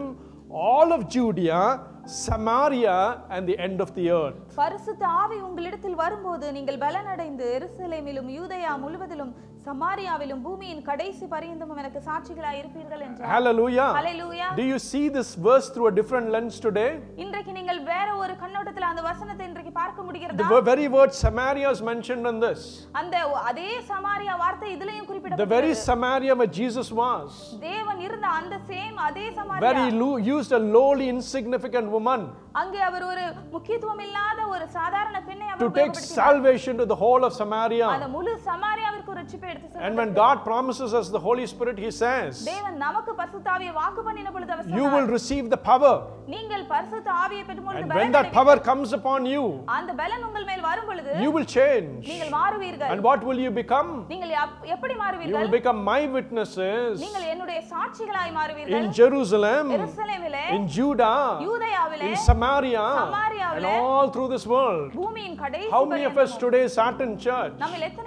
[0.50, 2.96] all of Judea, Samaria,
[3.30, 4.38] and the end of the earth.
[4.56, 9.32] பரிசுத்த ஆவி உங்களிடத்தில் வரும்போது நீங்கள் பலனடைந்து எருசலேமிலும் யூதயா முழுவதிலும்
[9.67, 13.89] சமாரியாவிலும் பூமியின் கடைசி பரியந்தமும் எனக்கு சாட்சிகளாய் இருப்பீர்கள் என்றார் Hallelujah.
[13.97, 16.89] Hallelujah Do you see this verse through a different lens today?
[17.23, 21.69] இன்றைக்கு நீங்கள் வேற ஒரு கண்ணோட்டத்தில் அந்த வசனத்தை இன்றைக்கு பார்க்க The முடிகிறதா wo- very word Samaria
[21.69, 22.61] is mentioned in this.
[23.01, 23.15] அந்த
[23.51, 27.29] அதே சமாரியா வார்த்தை இதுலயும் The very குறிப்பிடப்பட்டிருக்கிறது Samaria where Jesus was,
[27.65, 32.21] தேவன் இருந்த அந்த சேம் அதே where Samariya he lo- used a lowly, insignificant woman
[32.61, 36.19] அங்கே அவர் ஒரு முக்கியத்துவம் இல்லாத ஒரு சாதாரண பெண்ணை அவர் to take உபயோகப்படுத்தினார்.
[36.21, 37.87] salvation to the whole of Samaria.
[37.95, 39.97] அந்த முழு சமாரியாவிற்கு ஒரு ரட்சிப்பை எடுத்து And சென்றார்.
[39.99, 44.31] when God promises us the Holy Spirit, He says, தேவன் நமக்கு பரிசுத்த ஆவியை வாக்கு பண்ணின
[44.35, 45.93] பொழுது அவர் You சொன்னார், will receive the power.
[46.33, 48.37] நீங்கள் பரிசுத்த ஆவியை பெற்றும் பொழுது And பலன் when that அடைவீர்கள்.
[48.39, 49.43] power comes upon you,
[49.77, 51.89] அந்த பலன் உங்கள் மேல் வரும் பொழுது you will change.
[52.11, 53.89] நீங்கள் மாறுவீர்கள் And what will you become?
[54.13, 59.65] நீங்கள் அப்- எப்படி You மாறுவீர்கள் will become my witnesses நீங்கள் என்னுடைய சாட்சிகளாய் மாறுவீர்கள் in Jerusalem,
[59.77, 61.15] எருசலேமிலே in Judah,
[61.47, 64.87] யூதயாவிலே in Samaria, and சமாரியாவிலே, all through this world.
[64.99, 66.41] பூமியின் கடைசி How many of us பரியந்தமும்.
[66.45, 68.06] today sat in church நம்மில் எத்தனை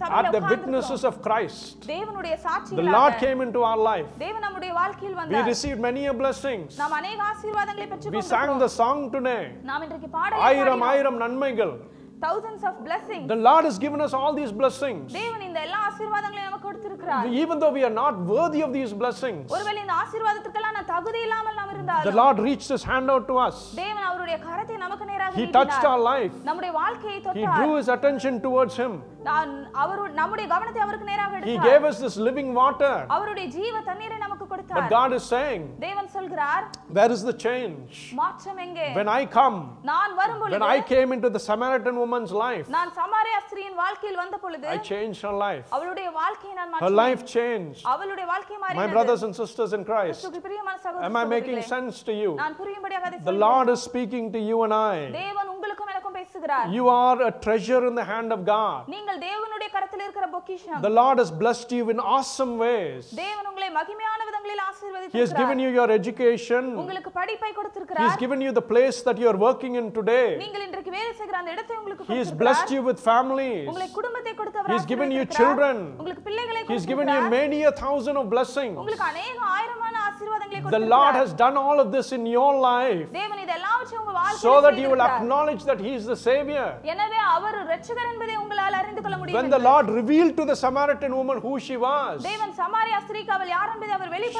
[0.00, 0.50] சபையில the உட்கார்ந்திருக்கிறோம்?
[0.50, 1.86] witnesses of Christ?
[1.86, 4.08] தேவனுடைய The Lord சாட்சிகளாக came into our life.
[4.18, 6.70] தேவன் நம்முடைய வாழ்க்கையில் We வந்தார் received many a blessings.
[6.78, 9.42] நாம் அநேக ஆசீர்வாதங்களை We பெற்றுக் sang the song today.
[9.70, 10.88] நாம் இன்றைக்கு பாடலை ஆயிரம் பாடினோம்.
[10.90, 11.74] ஆயிரம் நன்மைகள்
[12.20, 15.02] thousands of blessings The Lord has given us all these blessings.
[15.16, 19.42] தேவன் இந்த எல்லா ஆசீர்வாதங்களையும் நமக்கு கொடுத்திருக்கிறார் Even though we are not worthy of these blessings,
[19.56, 23.36] ஒருவேளை இந்த ஆசீர்வாதத்துக்கெல்லாம் நான் தகுதி இல்லாமல் நாம் the இருந்தாலும் Lord reached His hand out to
[23.48, 23.58] us.
[23.82, 25.90] தேவன் அவருடைய கரத்தை நமக்கு நேராக He touched நீட்டினார்.
[25.92, 26.34] our life.
[26.48, 28.94] நம்முடைய வாழ்க்கையை He தொட்டார் drew His attention towards Him.
[29.28, 29.52] நான்
[29.82, 32.94] அவரு நம்முடைய கவனத்தை அவருக்கு நேராக He எடுத்தார் gave us this living water.
[33.16, 36.64] அவருடைய ஜீவ தண்ணீரை நமக்கு But கொடுத்தார் God is saying, தேவன் சொல்கிறார்
[36.98, 37.94] Where is the change?
[38.20, 39.58] மாற்றம் எங்கே When I come,
[39.92, 44.18] நான் வரும் when பொழுது I came into the Samaritan woman's life, நான் சமாரியா ஸ்திரீயின் வாழ்க்கையில்
[44.22, 45.66] வந்த பொழுது I changed her life.
[45.76, 47.82] அவளுடைய வாழ்க்கையை நான் Her மாற்றினேன் life changed.
[47.94, 51.58] அவளுடைய வாழ்க்கை My மாறினது brothers and sisters in Christ, கிறிஸ்துவுக்கு பிரியமான சகோதர am I making
[51.60, 52.32] சகோதரிகளே, sense to you?
[52.42, 53.44] நான் புரியும்படியாக அதை The சொல்கிறேன்.
[53.46, 54.98] Lord is speaking to you and I.
[55.20, 58.80] தேவன் உங்களுக்கும் எனக்கும் பேசுகிறார் You are a treasure in the hand of God.
[58.96, 63.02] நீங்கள் தேவனுடைய கரத்தில் இருக்கிற பொக்கிஷம் The Lord has blessed you in awesome ways.
[63.24, 64.19] தேவன் உங்களை மகிமையான
[64.50, 66.62] விதங்களில் He has ஆசீர்வதித்திருக்கிறார் given you your education.
[66.82, 70.26] உங்களுக்கு படிப்பை He has கொடுத்திருக்கிறார் given you the place that you are working in today.
[70.44, 73.64] நீங்கள் இன்றைக்கு வேலை செய்கிற அந்த இடத்தை உங்களுக்கு He has கொடுத்திருக்கிறார் blessed you with families.
[73.72, 75.40] உங்களை குடும்பத்தை கொடுத்து அவர் He has given you ஆசீர்வதித்திருக்கிறார்.
[75.40, 75.76] children.
[76.00, 77.36] உங்களுக்கு பிள்ளைகளை He has given you கொடுத்திருக்கிறார்.
[77.40, 78.74] many a thousand of blessings.
[78.82, 81.20] உங்களுக்கு அநேக ஆயிரமான ஆசீர்வாதங்களை The Lord கொடுத்திருக்கிறார்.
[81.22, 84.88] has done all of this in your life தேவன் இது எல்லாவற்றையும் உங்க so that you
[84.92, 86.66] will வாழ்க்கையில் acknowledge that He is the Savior.
[86.92, 91.12] எனவே அவர் இரட்சகர் என்பதை உங்களால் அறிந்து கொள்ள முடியும் When the Lord revealed to the Samaritan
[91.20, 94.39] woman who she was, தேவன் சமாரியா ஸ்திரீக்கு அவள் யார் என்பதை அவர் வெளிப்படுத்தி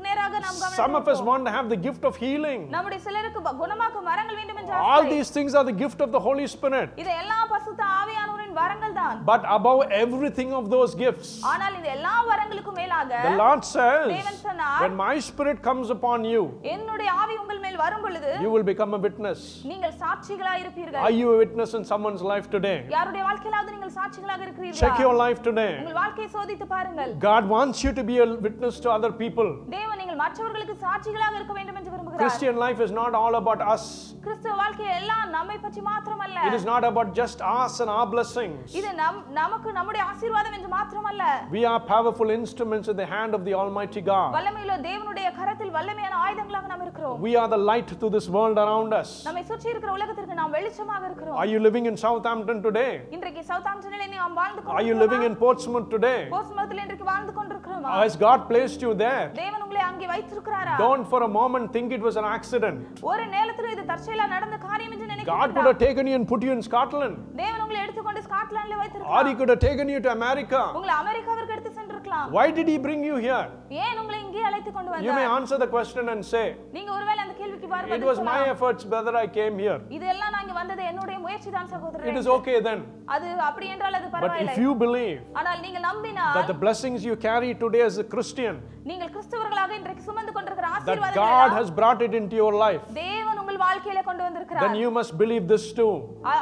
[0.00, 2.60] நேராக நாம் Some கவனம் of us want to have the gift of healing.
[2.70, 5.10] நம்முடைய சிலருக்கு ப- குணமாக்கும் வரங்கள் வேண்டும் என்ற All ஆசை.
[5.10, 6.88] these things are the gift of the Holy Spirit.
[6.96, 12.14] இது எல்லா பரிசுத்த ஆவியானவரின் வரங்கள் தான் But above everything of those gifts, ஆனால் இந்த எல்லா
[12.30, 16.42] வரங்களுக்கும் மேலாக the Lord says, தேவன் சொன்னார் when my spirit comes upon you,
[16.74, 19.40] என்னுடைய ஆவி உங்கள் மேல் வரும் பொழுது you will become a witness.
[19.72, 22.78] நீங்கள் சாட்சிகளா இருப்பீர்கள் Are you a witness in someone's life today?
[22.96, 25.70] யாருடைய வாழ்க்கையிலாவது நீங்கள் சாட்சிகளாக Check இருக்கிறீர்களா your life today.
[25.82, 29.50] உங்கள் வாழ்க்கையை சோதித்து பாருங்கள் God wants you to be a witness to other people.
[29.78, 33.84] தேவன் நீங்கள் மற்றவர்களுக்கு சாட்சிகளாக இருக்க வேண்டும் என்று விரும்புகிறார் Christian life is not all about us.
[34.26, 38.06] கிறிஸ்துவ வாழ்க்கை எல்லாம் நம்மை பற்றி மாத்திரமல்ல It is not about just us and our
[38.40, 38.66] blessings.
[38.78, 41.22] இது நம் நமக்கு நம்முடைய ஆசீர்வாதம் என்று மாத்திரமல்ல
[41.56, 44.28] We are powerful instruments in the hand of the Almighty God.
[44.36, 48.92] வல்லமையுள்ள தேவனுடைய கரத்தில் வல்லமையான ஆயுதங்களாக நாம் இருக்கிறோம் We are the light to this world around
[49.00, 49.10] us.
[49.28, 52.90] நம்மை சுற்றி இருக்கிற உலகத்திற்கு நாம் வெளிச்சமாக இருக்கிறோம் Are you living in Southampton today?
[53.16, 56.18] இன்றைக்கு சவுத்தாம்டனிலே நாம் வாழ்ந்து Are you living in Portsmouth today?
[56.34, 59.24] போஸ்ட்மரத்தில் இன்றைக்கு வாழ்ந்து கொண்டிருக்கிறோமா Has God placed you there?
[59.40, 59.59] தேவன் உங்களை
[60.00, 62.78] அங்கே வைத்திருக்கிறாரா Don't for a moment think it was an accident.
[63.10, 66.42] ஒரு நேரத்தில் இது தற்செயலா நடந்த காரியம் என்று God could நினைக்கிறீர்களா have taken you and put
[66.46, 67.14] you in Scotland.
[67.42, 70.60] தேவன் உங்களை எடுத்துக்கொண்டு ஸ்காட்லாந்துல Or வைத்திருக்கலாம் He could have taken you to America.
[70.78, 71.69] உங்களை அமெரிக்காவிற்கு எடுத்து
[72.10, 73.46] சென்றிருக்கலாம் Why did He bring you here?
[73.84, 76.44] ஏன் உங்களை இங்கே அழைத்து கொண்டு You may வந்தார் answer the question and say,
[76.76, 79.78] நீங்க ஒருவேளை அந்த கேள்விக்கு பாருங்க It was my efforts, brother, I came here.
[79.98, 82.80] இதெல்லாம் நான் இங்க வந்தது என்னுடைய முயற்சி தான் It சகோதரர் is okay then.
[83.16, 87.00] அது அப்படி என்றால் அது But பரவாயில்லை if you believe ஆனால் நீங்கள் நம்பினால் that the blessings
[87.10, 88.56] you carry today as a Christian,
[88.90, 92.84] நீங்கள் கிறிஸ்தவர்களாக இன்றைக்கு சுமந்து கொண்டிருக்கிற that ஆசீர்வாதங்கள் God எல்லாம் has brought it into your life,
[93.04, 95.93] தேவன் உங்கள் வாழ்க்கையில கொண்டு then வந்திருக்கிறார் you must believe this too.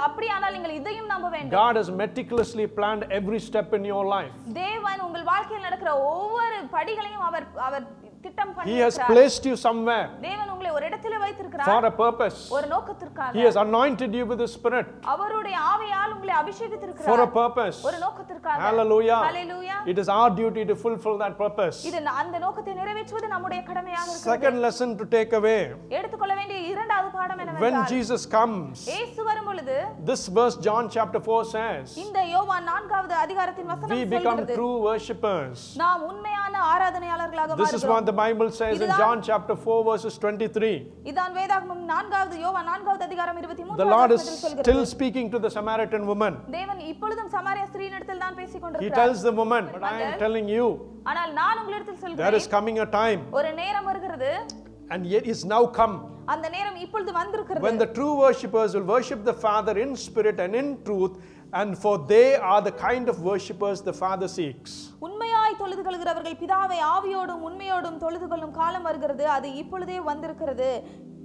[0.08, 4.36] அப்படியானால் நீங்கள் இதையும் நம்ப வேண்டும் God has meticulously planned every step in your life.
[4.62, 7.86] தேவன் உங்கள் வாழ்க்கையில் நடக்கிற ஒவ்வொரு படிகளையும் அவர் அவர்
[8.25, 9.11] திட்டம் பண்ணி He has இருக்கிறார்.
[9.13, 12.39] placed you somewhere தேவன் உங்களை ஒரு இடத்துல வைத்திருக்கிறார் for a purpose.
[12.57, 17.31] ஒரு நோக்கத்திற்காக He has anointed you with His Spirit அவருடைய ஆவியால் உங்களை for அபிஷேகித்திருக்கிறார் a
[17.37, 17.79] purpose.
[17.89, 19.21] ஒரு நோக்கத்திற்காக Hallelujah.
[19.27, 21.79] Hallelujah It is our duty to fulfill that purpose.
[21.91, 25.59] இது ந- அந்த நோக்கத்தை நிறைவேற்றுவது நம்முடைய கடமையாக இருக்கிறது Second lesson to take away
[25.99, 29.77] எடுத்துக்கொள்ள வேண்டிய இரண்டாவது பாடம் when என்னவென்றால் Jesus comes, இயேசு வரும் பொழுது
[30.07, 34.75] this verse, John chapter 4 says, இந்த யோவான் நான்காவது அதிகாரத்தின் we வசனம் become சொல்கிறது true
[34.89, 35.59] worshippers.
[35.77, 39.85] நாம் உண்மையான ஆராதனையாளர்களாக This is what மாறுகிறோம் the Bible says in இதுதான்- John chapter 4,
[39.85, 40.77] verses 23.
[41.05, 45.39] இதான் வேதாகமம் நான்காவது யோவான் நான்காவது அதிகாரம் இருபத்தி The Lord is மூன்று சொல்கிறது still speaking to
[45.39, 46.35] the Samaritan woman.
[46.51, 50.49] தேவன் இப்பொழுதும் சமாரியா ஸ்திரீனிடத்தில் தான் பேசிக் He கொண்டிருக்கிறார் tells the woman, But I am telling
[50.49, 50.67] you,
[51.11, 54.33] ஆனால் நான் உங்களிடத்தில் there சொல்கிறேன் is coming a time, ஒரு நேரம் வருகிறது
[54.91, 55.95] and yet is now come,
[56.35, 60.55] அந்த நேரம் இப்பொழுது வந்திருக்கிறது when the true worshippers will worship the Father in spirit and
[60.63, 61.15] in truth,
[61.53, 64.73] and for they are the kind of worshippers the Father seeks.
[65.50, 70.68] உண்மையாய் தொழுது கொள்கிறவர்கள் பிதாவை ஆவியோடும் உண்மையோடும் தொழுது கொள்ளும் காலம் வருகிறது அது இப்பொழுதே வந்திருக்கிறது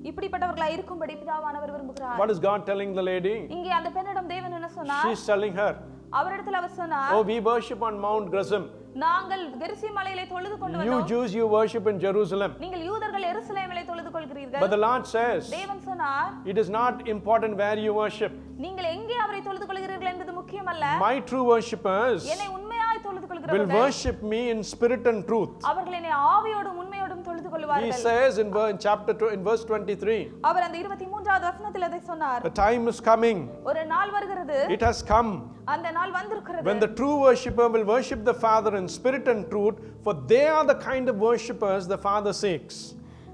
[0.09, 3.35] இப்படிப்பட்டவர்களாய் இருக்கும்படி பிதாவானவர் விரும்புகிறார் What is God telling the lady?
[3.57, 5.71] இங்கே அந்த பெண்ணிடம் தேவன் என்ன சொன்னார் She's telling her,
[6.19, 8.65] அவரிடத்தில் அவர் சொன்னார் Oh, we worship on Mount Gerizim.
[9.03, 12.51] நாங்கள் கெரிசி மலையிலே தொழுது கொண்டு You வந்தோம் Jews, you worship in Jerusalem.
[12.65, 17.55] நீங்கள் யூதர்கள் எருசலேமிலே தொழுது கொள்கிறீர்கள் But the Lord says, தேவன் சொன்னார் it is not important
[17.63, 18.35] where you worship.
[18.65, 22.49] நீங்கள் எங்கே அவரை தொழுது கொள்கிறீர்கள் என்பது முக்கியமல்ல My true worshippers என்னை
[22.94, 25.54] உண்மையாய் தொழுது will கொள்கிறவர்கள் worship me in spirit and truth.
[25.70, 29.64] அவர்கள் என்னை ஆவியோடும் உண்மையோடும் தொழுது He கொள்வார்கள் says in, ver- in chapter two, in verse
[29.70, 30.18] 23,
[30.50, 33.40] அவர் அந்த இருபத்தி மூன்றாவது வசனத்தில் அதை சொன்னார் the time is coming.
[33.70, 35.32] ஒரு நாள் வருகிறது It has come
[35.76, 39.80] அந்த நாள் வந்திருக்கிறது when the true worshipper will worship the Father in spirit and truth,
[40.06, 42.78] for they are the kind of worshippers the Father seeks.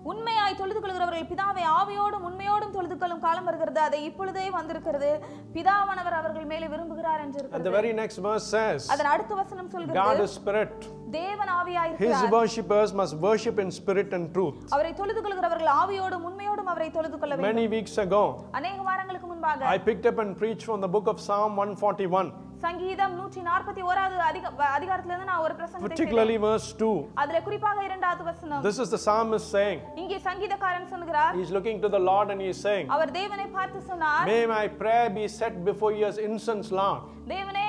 [0.05, 3.81] உண்மையாய் தொழுது கொள்கிறவர்கள் பிதாவை ஆவியோடும் உண்மையோடும் தொழுது கொள்ளும் காலம் வருகிறது.
[3.81, 5.11] அதை இப்பொழுதே வந்திருக்கிறது.
[5.57, 9.75] பிதாவானவர் அவர்கள் மேலே விரும்புகிறார் என்று And the very next verse says, அதன் அடுத்த வசனம் God
[9.77, 10.75] சொல்கிறது is spirit.
[11.19, 14.59] தேவன் ஆவியாய் His இருக்கிறார் worshippers must worship in spirit and truth.
[14.77, 17.51] அவரை தொழுது கொள்கிறவர்கள் ஆவியோடும் உண்மையோடும் அவரை தொழுது கொள்ள வேண்டும்.
[17.53, 18.23] Many weeks ago,
[18.59, 22.33] அநேக வாரங்களுக்கு முன்பாக I picked up and preached from the book of Psalm 141,
[22.64, 24.46] சங்கீதம் நூற்றி நாற்பத்தி ஓராவது அதிக
[24.78, 25.96] அதிகாரத்திலிருந்து நான் ஒரு பிரசங்கத்தை செய்தேன்.
[25.96, 26.92] particularly verse 2.
[27.22, 31.90] அதுல குறிப்பாக இரண்டாவது வசனம் This is the psalmist saying, இங்கே சங்கீதக்காரன் சொல்கிறார் He's looking to
[31.90, 35.92] the Lord and he's saying, அவர் தேவனை பார்த்து சொன்னார் May my prayer be set before
[35.98, 37.02] you as incense, Lord.
[37.28, 37.66] தேவனே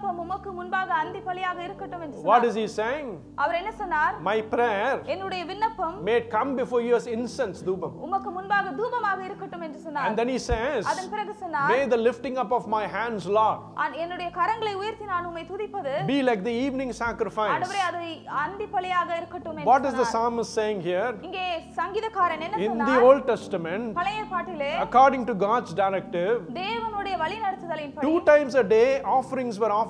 [0.00, 3.08] விண்ணப்பம் உமக்கு முன்பாக அந்தி பலியாக இருக்கட்டும் என்று What சொன்னார் is he saying?
[3.42, 7.92] அவர் என்ன சொன்னார் My prayer என்னுடைய விண்ணப்பம் may it come before you as incense, Dubam.
[8.06, 12.00] உமக்கு முன்பாக தூபமாக இருக்கட்டும் என்று சொன்னார் And then he says, அதன் பிறகு சொன்னார் May the
[12.08, 16.42] lifting up of my hands, Lord, "ஆ- என்னுடைய கரங்களை உயர்த்தி நான் உம்மை துதிப்பது be like
[16.42, 17.52] the evening sacrifice.
[17.54, 18.02] ஆண்டவரே அது
[18.44, 20.12] அந்தி பலியாக இருக்கட்டும் என்று What is the சொன்னார்.
[20.14, 21.10] psalmist saying here?
[21.28, 21.46] இங்கே
[21.80, 27.38] சங்கீதக்காரன் என்ன In the சொன்னார் Old Testament, பழைய பாட்டிலே according to God's directive, தேவனுடைய வழி
[27.44, 29.89] நடத்துதலின் two times a day offerings were offered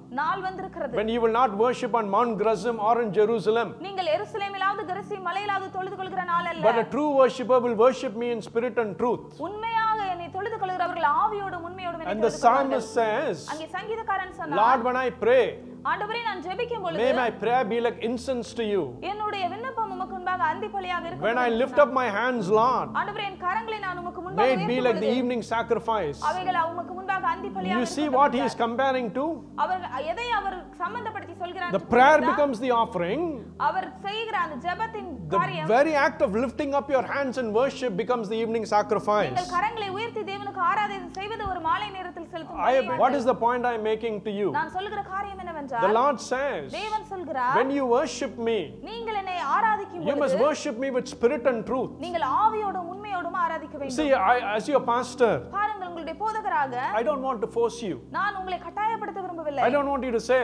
[0.18, 4.82] நாள் வந்திருக்கிறது when you will not worship on Mount Gerizim or in Jerusalem, நீங்கள் எருசலேமிலாவது
[4.90, 8.76] கரிசி மலையிலாவது தொழுது கொள்கிற நாள் அல்ல but a true worshipper will worship me in spirit
[8.84, 9.24] and truth.
[9.48, 12.82] உண்மையாக என்னை தொழுது கொள்கிறவர்கள் ஆவியோடும் உண்மையோடும் என்னை And the தொழுது கொள்வார்கள்.
[12.82, 15.44] psalmist says, அங்கே சங்கீதக்காரன் சொன்னார் Lord, when I pray,
[15.90, 18.80] ஆண்டவரே நான் ஜெபிக்கும் பொழுது may my prayer be like incense to you.
[19.10, 23.24] என்னுடைய விண்ணப்பம் உமக்கு முன்பாக அந்தி பலியாக இருக்கும் When I lift up my hands, Lord, ஆண்டவரே
[23.30, 26.18] என் கரங்களை நான் உமக்கு may முன்பாக it be உயர்த்தும் like the பொழுது evening sacrifice.
[26.30, 28.62] அவைகள் உமக்கு முன்பாக அந்தி பலியாக You see இருக்கட்டும் what he is என்றார்.
[28.64, 29.26] comparing to?
[29.64, 32.32] அவர்கள் எதை அவர் சம்பந்தப்படுத்தி சொல்கிறார் The என்று prayer புரிகிறதா?
[32.32, 33.22] becomes the offering.
[33.68, 37.94] அவர் செய்கிற அந்த ஜெபத்தின் The காரியம் very act of lifting up your hands in worship
[38.02, 39.30] becomes the evening sacrifice.
[39.30, 42.09] நீங்கள் கரங்களை உயர்த்தி தேவனுக்கு ஆராதனை செய்வது ஒரு மாலை நேரத்தில்
[42.50, 43.00] செலுத்தும் I, பலியானது.
[43.02, 44.48] what is the point I'm making to you?
[44.58, 49.36] நான் சொல்லுகிற காரியம் The என்னவென்றால் Lord says, தேவன் சொல்கிறார் when you worship me, நீங்கள் என்னை
[49.56, 51.92] ஆராதிக்கும் you must பொழுது worship me with spirit and truth.
[52.04, 57.24] நீங்கள் ஆவியோடும் உண்மையோடும் ஆராதிக்க வேண்டும் See, I, as your pastor, பாருங்கள் உங்களுடைய போதகராக I don't
[57.30, 57.98] want to force you.
[58.18, 60.42] நான் உங்களை கட்டாயப்படுத்த விரும்பவில்லை I don't want you to say,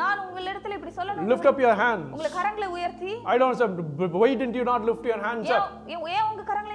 [0.00, 2.06] நான் உங்களிடத்தில் இப்படி சொல்லணும் lift up your hands.
[2.14, 3.66] உங்களை கரங்களை உயர்த்தி I don't say,
[4.22, 5.68] why didn't you not lift your hands ஏன் up?
[5.94, 6.74] ஏன் ஏன் உங்க கரங்களை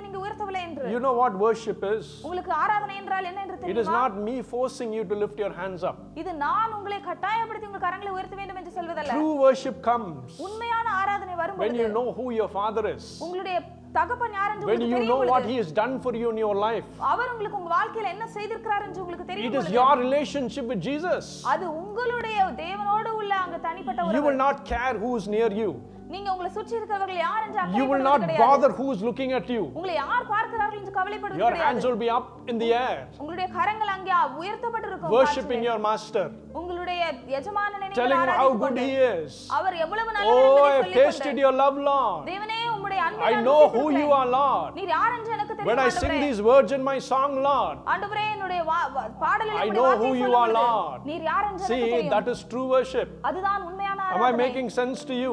[0.54, 2.06] நீங்க உயர்த்தவில்லை என்று You know what worship is?
[2.26, 5.54] உங்களுக்கு ஆராதனை என்றால் என்ன என்று It is தெரியுமா not me forcing you to lift your
[5.62, 5.98] hands up.
[6.22, 11.36] இது நான் உங்களை கட்டாயப்படுத்தி உங்கள் கரங்களை உயர்த்த வேண்டும் என்று சொல்வதல்ல True worship comes உண்மையான ஆராதனை
[11.42, 13.58] வரும் when பொழுது you know who your father is, உங்களுடைய
[13.98, 16.28] தகப்பன் யார் என்று when உங்களுக்கு you தெரியும் know what பொழுது he has done for you
[16.34, 16.90] in your life.
[17.12, 20.84] அவர் உங்களுக்கு உங்க வாழ்க்கையில என்ன செய்திருக்கிறார் என்று உங்களுக்கு It தெரியும் is பொழுது your relationship with
[20.90, 21.24] Jesus.
[21.54, 25.72] அது உங்களுடைய தேவனோடு உள்ள அங்க தனிப்பட்ட You ஒரு will not care who is near you.
[26.14, 29.32] நீங்க உங்களை சுற்றி இருக்கிறவர்கள் யார் என்று You will அக்கறைப்படுவது not கிடையாது bother who is looking
[29.38, 29.64] at you.
[29.78, 33.48] உங்களை யார் பார்க்கிறார்கள் என்று கவலைப்படுவது Your கிடையாது hands will be up in the air, உங்களுடைய
[33.58, 35.68] கரங்கள் அங்கே உயர்த்தப்பட்டிருக்கும் worshiping காற்றிலே.
[35.70, 36.24] your master,
[36.60, 37.02] உங்களுடைய
[37.40, 39.36] எஜமானனை நீங்கள் telling him how ஆராதித்துக் good கொண்டு, he is.
[39.58, 42.20] அவர் எவ்வளவு நல்லவர் Oh, என்பதை I have சொல்லிக் tasted கொண்டு, your love, Lord.
[42.32, 44.18] தேவனே உம்முடைய அன்பை I நான் know who you ருசித்திருக்கிறேன்.
[44.20, 44.72] are, Lord.
[44.80, 46.24] நீர் யார் என்று எனக்கு When தெரியும் I sing ஆண்டவரே.
[46.26, 50.12] these words in my song, Lord, ஆண்டவரே என்னுடைய வா- வா- பாடலில் I உம்முடைய know வார்த்தையை
[50.12, 51.00] who you சொல்லும் are, பொழுது, Lord.
[51.12, 53.10] நீர் யார் என்று எனக்கு see, தெரியும் that is true worship.
[53.30, 55.31] அதுதான் உண்மையான Am I making sense to you?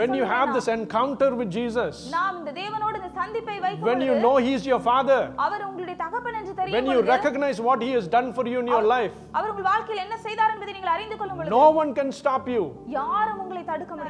[0.00, 1.96] When you have this encounter with Jesus,
[3.88, 5.20] when you know He is your Father,
[6.74, 9.14] when you recognize what He has done for you in your life,
[11.54, 12.64] no one can stop you.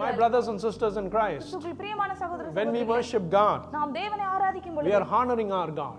[0.04, 1.48] My brothers and sisters in Christ,
[2.58, 3.60] when we worship God,
[4.88, 5.96] we are honoring our God.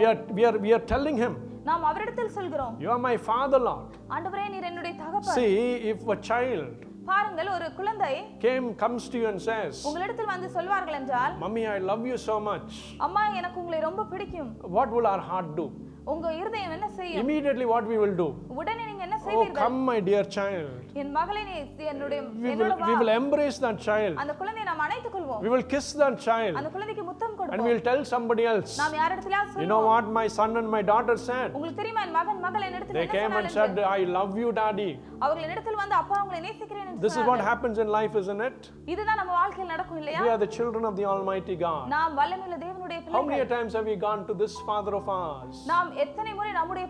[0.00, 1.34] We are, we are, we are telling Him.
[1.67, 3.91] நாம் அவரிடத்தில் சொல்கிறோம் You are my Father, Lord.
[4.15, 5.53] ஆண்டவரே நீர் என்னுடைய தகப்பன் See,
[5.91, 6.71] if a child
[7.09, 8.11] பாருங்கள் ஒரு குழந்தை
[8.43, 12.37] came, comes to you and says, உங்களிடத்தில் வந்து சொல்வார்கள் என்றால் Mummy, I love you so
[12.49, 12.69] much,
[13.07, 15.65] அம்மா எனக்கு உங்களை ரொம்ப பிடிக்கும் what will our heart do?
[16.13, 18.29] உங்க இருதயம் என்ன செய்யும் Immediately, what we will do?
[18.61, 20.69] உடனே நீங்க என்ன செய்வீர்கள் come, my dear child.
[21.01, 21.55] என் மகளை நீ
[21.91, 22.87] என்னுடைய We என்னோட will, வா.
[22.89, 24.15] we will embrace that child.
[24.23, 26.53] அந்த குழந்தையை நாம் அணைத்துக் கொள்வோம் We will kiss that child.
[26.59, 28.73] அந்த குழந்தைக்கு முத்தம் And கொடுப்போம் we'll tell somebody else.
[28.81, 31.49] நாம் யாரிடத்திலயாவது You know சொல்லுவோம் what my son and my daughter said?
[31.57, 34.51] உங்களுக்கு தெரியுமா என் மகன் மகள் என்னிடத்தில் They என்ன came and சொன்னார்கள் said, I love you,
[34.61, 34.89] daddy.
[35.23, 37.49] அவர்கள் என்னிடத்தில் வந்து அப்பா உங்களை நேசிக்கிறேன் என்று This is what சொன்னார்கள்.
[37.51, 38.59] happens in life, isn't it?
[38.93, 41.83] இதுதான் நம்ம வாழ்க்கையில் நடக்கும் இல்லையா We are the children of the Almighty God.
[41.95, 45.57] நாம் வல்லமையுள்ள தேவனுடைய How many பிள்ளைகள் times have we gone to this Father of ours
[45.73, 46.85] நாம் எத்தனை முறை நம்முடைய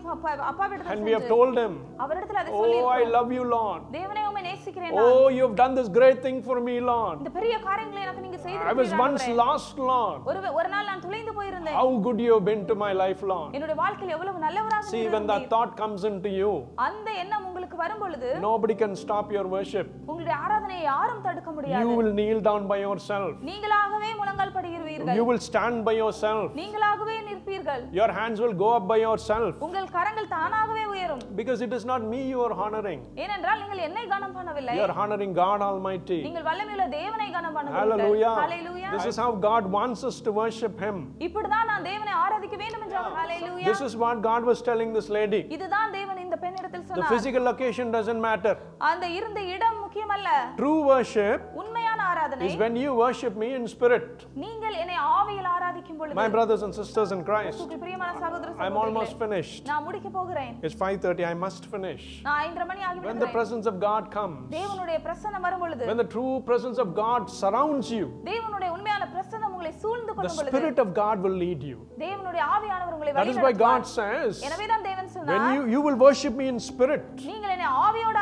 [0.50, 3.80] அப்பாவிடத்தில் and we have சென்று told him, அவரிடத்தில் அதை சொல்லி Oh, I love you, Lord.
[3.96, 5.10] தேவனே உம்மை நேசிக்கிறேன் நான்.
[5.12, 7.16] Oh, you have done this great thing for me, Lord.
[7.22, 8.38] இந்த பெரிய காரியங்களை எனக்கு நீங்க
[8.70, 10.18] I was once செய்திருக்கிறீர்கள் lost, Lord.
[10.30, 13.50] ஒரு ஒரு நாள் நான் துளைந்து போயிருந்தேன் How good you have been to my life, Lord.
[13.58, 15.50] என்னுடைய வாழ்க்கையில் எவ்வளவு நல்லவராக See, when that இருந்தீர்.
[15.54, 16.52] thought comes into you,
[16.88, 19.86] அந்த எண்ணம் உங்களுக்கு வரும் பொழுது nobody can stop your worship.
[20.10, 23.32] உங்களுடைய ஆராதனையை யாரும் தடுக்க You முடியாது will kneel down by yourself.
[23.50, 26.46] நீங்களாகவே முழங்கால் படுகிறீர்கள் You will stand by yourself.
[26.62, 29.52] நீங்களாகவே நிற்பீர்கள் Your hands will go up by yourself.
[29.68, 33.00] உங்கள் கரங்கள் தானாகவே உயரும் Because it is not me you are honoring.
[33.24, 36.18] ஏனென்றால் நீங்கள் என்னை கனம் பண்ணவில்லை You are honoring God Almighty.
[36.26, 38.34] நீங்கள் வல்லமையுள்ள தேவனை கனம் Hallelujah.
[38.40, 40.96] Hallelujah This is how God wants us to worship Him.
[41.26, 45.40] இப்படிதான் நான் தேவனை ஆராதிக்க வேண்டும் என்றார் ஹalleluya This is what God was telling this lady.
[45.56, 48.54] இதுதான் தேவன் இந்த பெண்ணிடத்தில் The சொன்னார் physical location doesn't matter.
[48.90, 50.28] அந்த இருந்த இடம் முக்கியமல்ல
[50.60, 54.06] True worship உண்மையான ஆராதனை is when you worship me in spirit.
[54.44, 58.76] நீங்கள் என்னை ஆவியில் ஆராதிக்கும் பொழுது My brothers and sisters in Christ, உங்கள் பிரியமான சகோதர I'm
[58.82, 59.62] almost சகோதரிகளே finished.
[59.72, 61.24] நான் முடிக்க போகிறேன் It's 5:30.
[61.32, 62.02] I must finish.
[62.26, 66.00] நான் ஐந்தரை மணி When the ஆகிவிடுகிறேன் presence of God comes, தேவனுடைய பிரசன்னம் வரும் பொழுது when
[66.04, 70.52] the true presence of God surrounds you, தேவனுடைய உண்மையான பிரசன்னம் உங்களை சூழ்ந்து the கொள்ளும் பொழுது
[70.54, 71.78] Spirit of God will lead you.
[72.04, 75.82] தேவனுடைய ஆவியானவர் உங்களை That is why God வழிநடத்துவார் says, எனவேதான் தேவன் when சொன்னார் you, you
[75.86, 78.17] will worship me in spirit, நீங்கள் என்னை ஆவியோடு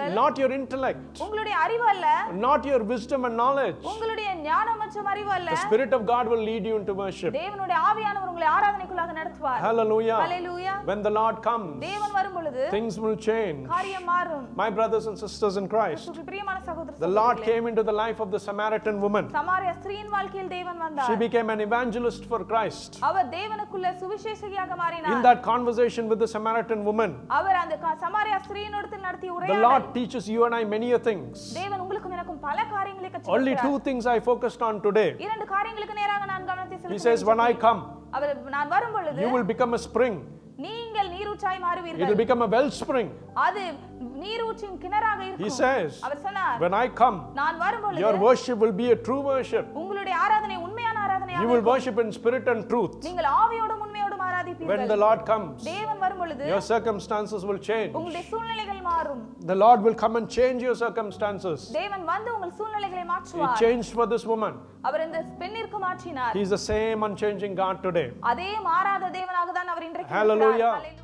[0.00, 2.06] ஆராதிப்பீர்கள் not your intellect, உங்களுடைய அறிவு அல்ல
[2.46, 3.78] not your wisdom and knowledge.
[3.90, 7.30] உங்களுடைய ஞானம் மற்றும் அறிவு அல்ல The Spirit of God will lead you into worship.
[7.36, 10.18] தேவனுடைய ஆவியானவர் உங்களை ஆராதனைக்குள்ளாக நடத்துவார் Hallelujah.
[10.22, 13.60] Hallelujah When the Lord comes, தேவன் வரும் பொழுது things will change.
[13.72, 17.66] காரியம் மாறும் My brothers and sisters in Christ, கிறிஸ்துவுக்குள் பிரியமான சகோதர the Lord சகோதரிகளே, came
[17.70, 19.24] into the life of the Samaritan woman.
[19.38, 22.90] Samariya ஸ்திரீயின் வாழ்க்கையில் தேவன் She வந்தார் became an evangelist for Christ.
[23.10, 28.38] Our தேவனுக்குள்ள சுவிசேஷகியாக In மாறினார் that conversation with the Samaritan woman, அவர் அந்த க- சமாரியா
[28.46, 31.36] ஸ்திரீயினிடத்தில் நடத்திய the உரையாடல் Lord teaches you and I many a things.
[31.60, 35.08] தேவன் உங்களுக்கும் எனக்கும் பல காரியங்களை Only கற்றுக் two things I focused on today.
[35.26, 37.80] இரண்டு காரியங்களுக்கு நேராக நான் கவனத்தை He செலுத்துவேன் says, When I come,
[38.16, 40.16] அவர் நான் வரும் பொழுது you will become a spring,
[40.66, 43.08] நீங்கள் நீரூற்றாய் it மாறுவீர்கள் will become a wellspring.
[43.46, 43.62] அது
[44.24, 48.58] நீரூற்றின் கிணறாக He இருக்கும் says, அவர் சொன்னார் When I come, நான் வரும் பொழுது your worship
[48.64, 49.66] will be a true worship.
[49.82, 52.94] உங்களுடைய ஆராதனை உண்மையான You ஆராதனையாக will worship in spirit and truth.
[53.08, 53.82] நீங்கள் ஆவியோடும்
[54.40, 57.92] உண்மையோடும் When ஆராதிப்பீர்கள் the Lord comes, தேவன் வரும் பொழுது your circumstances will change.
[57.98, 61.58] உங்களுடைய சூழ்நிலைகள் மாறும் The Lord will come and change your circumstances.
[61.80, 64.54] தேவன் வந்து உங்கள் சூழ்நிலைகளை He மாற்றுவார் changed for this woman.
[64.88, 68.08] அவர் இந்த பெண்ணிற்கு மாற்றினார் He's the same unchanging God today.
[68.32, 70.52] அதே மாறாத தேவனாக தான் அவர் இன்றைக்கு Hallelujah.
[70.52, 70.78] இருக்கிறார்.
[70.78, 70.99] Hallelujah.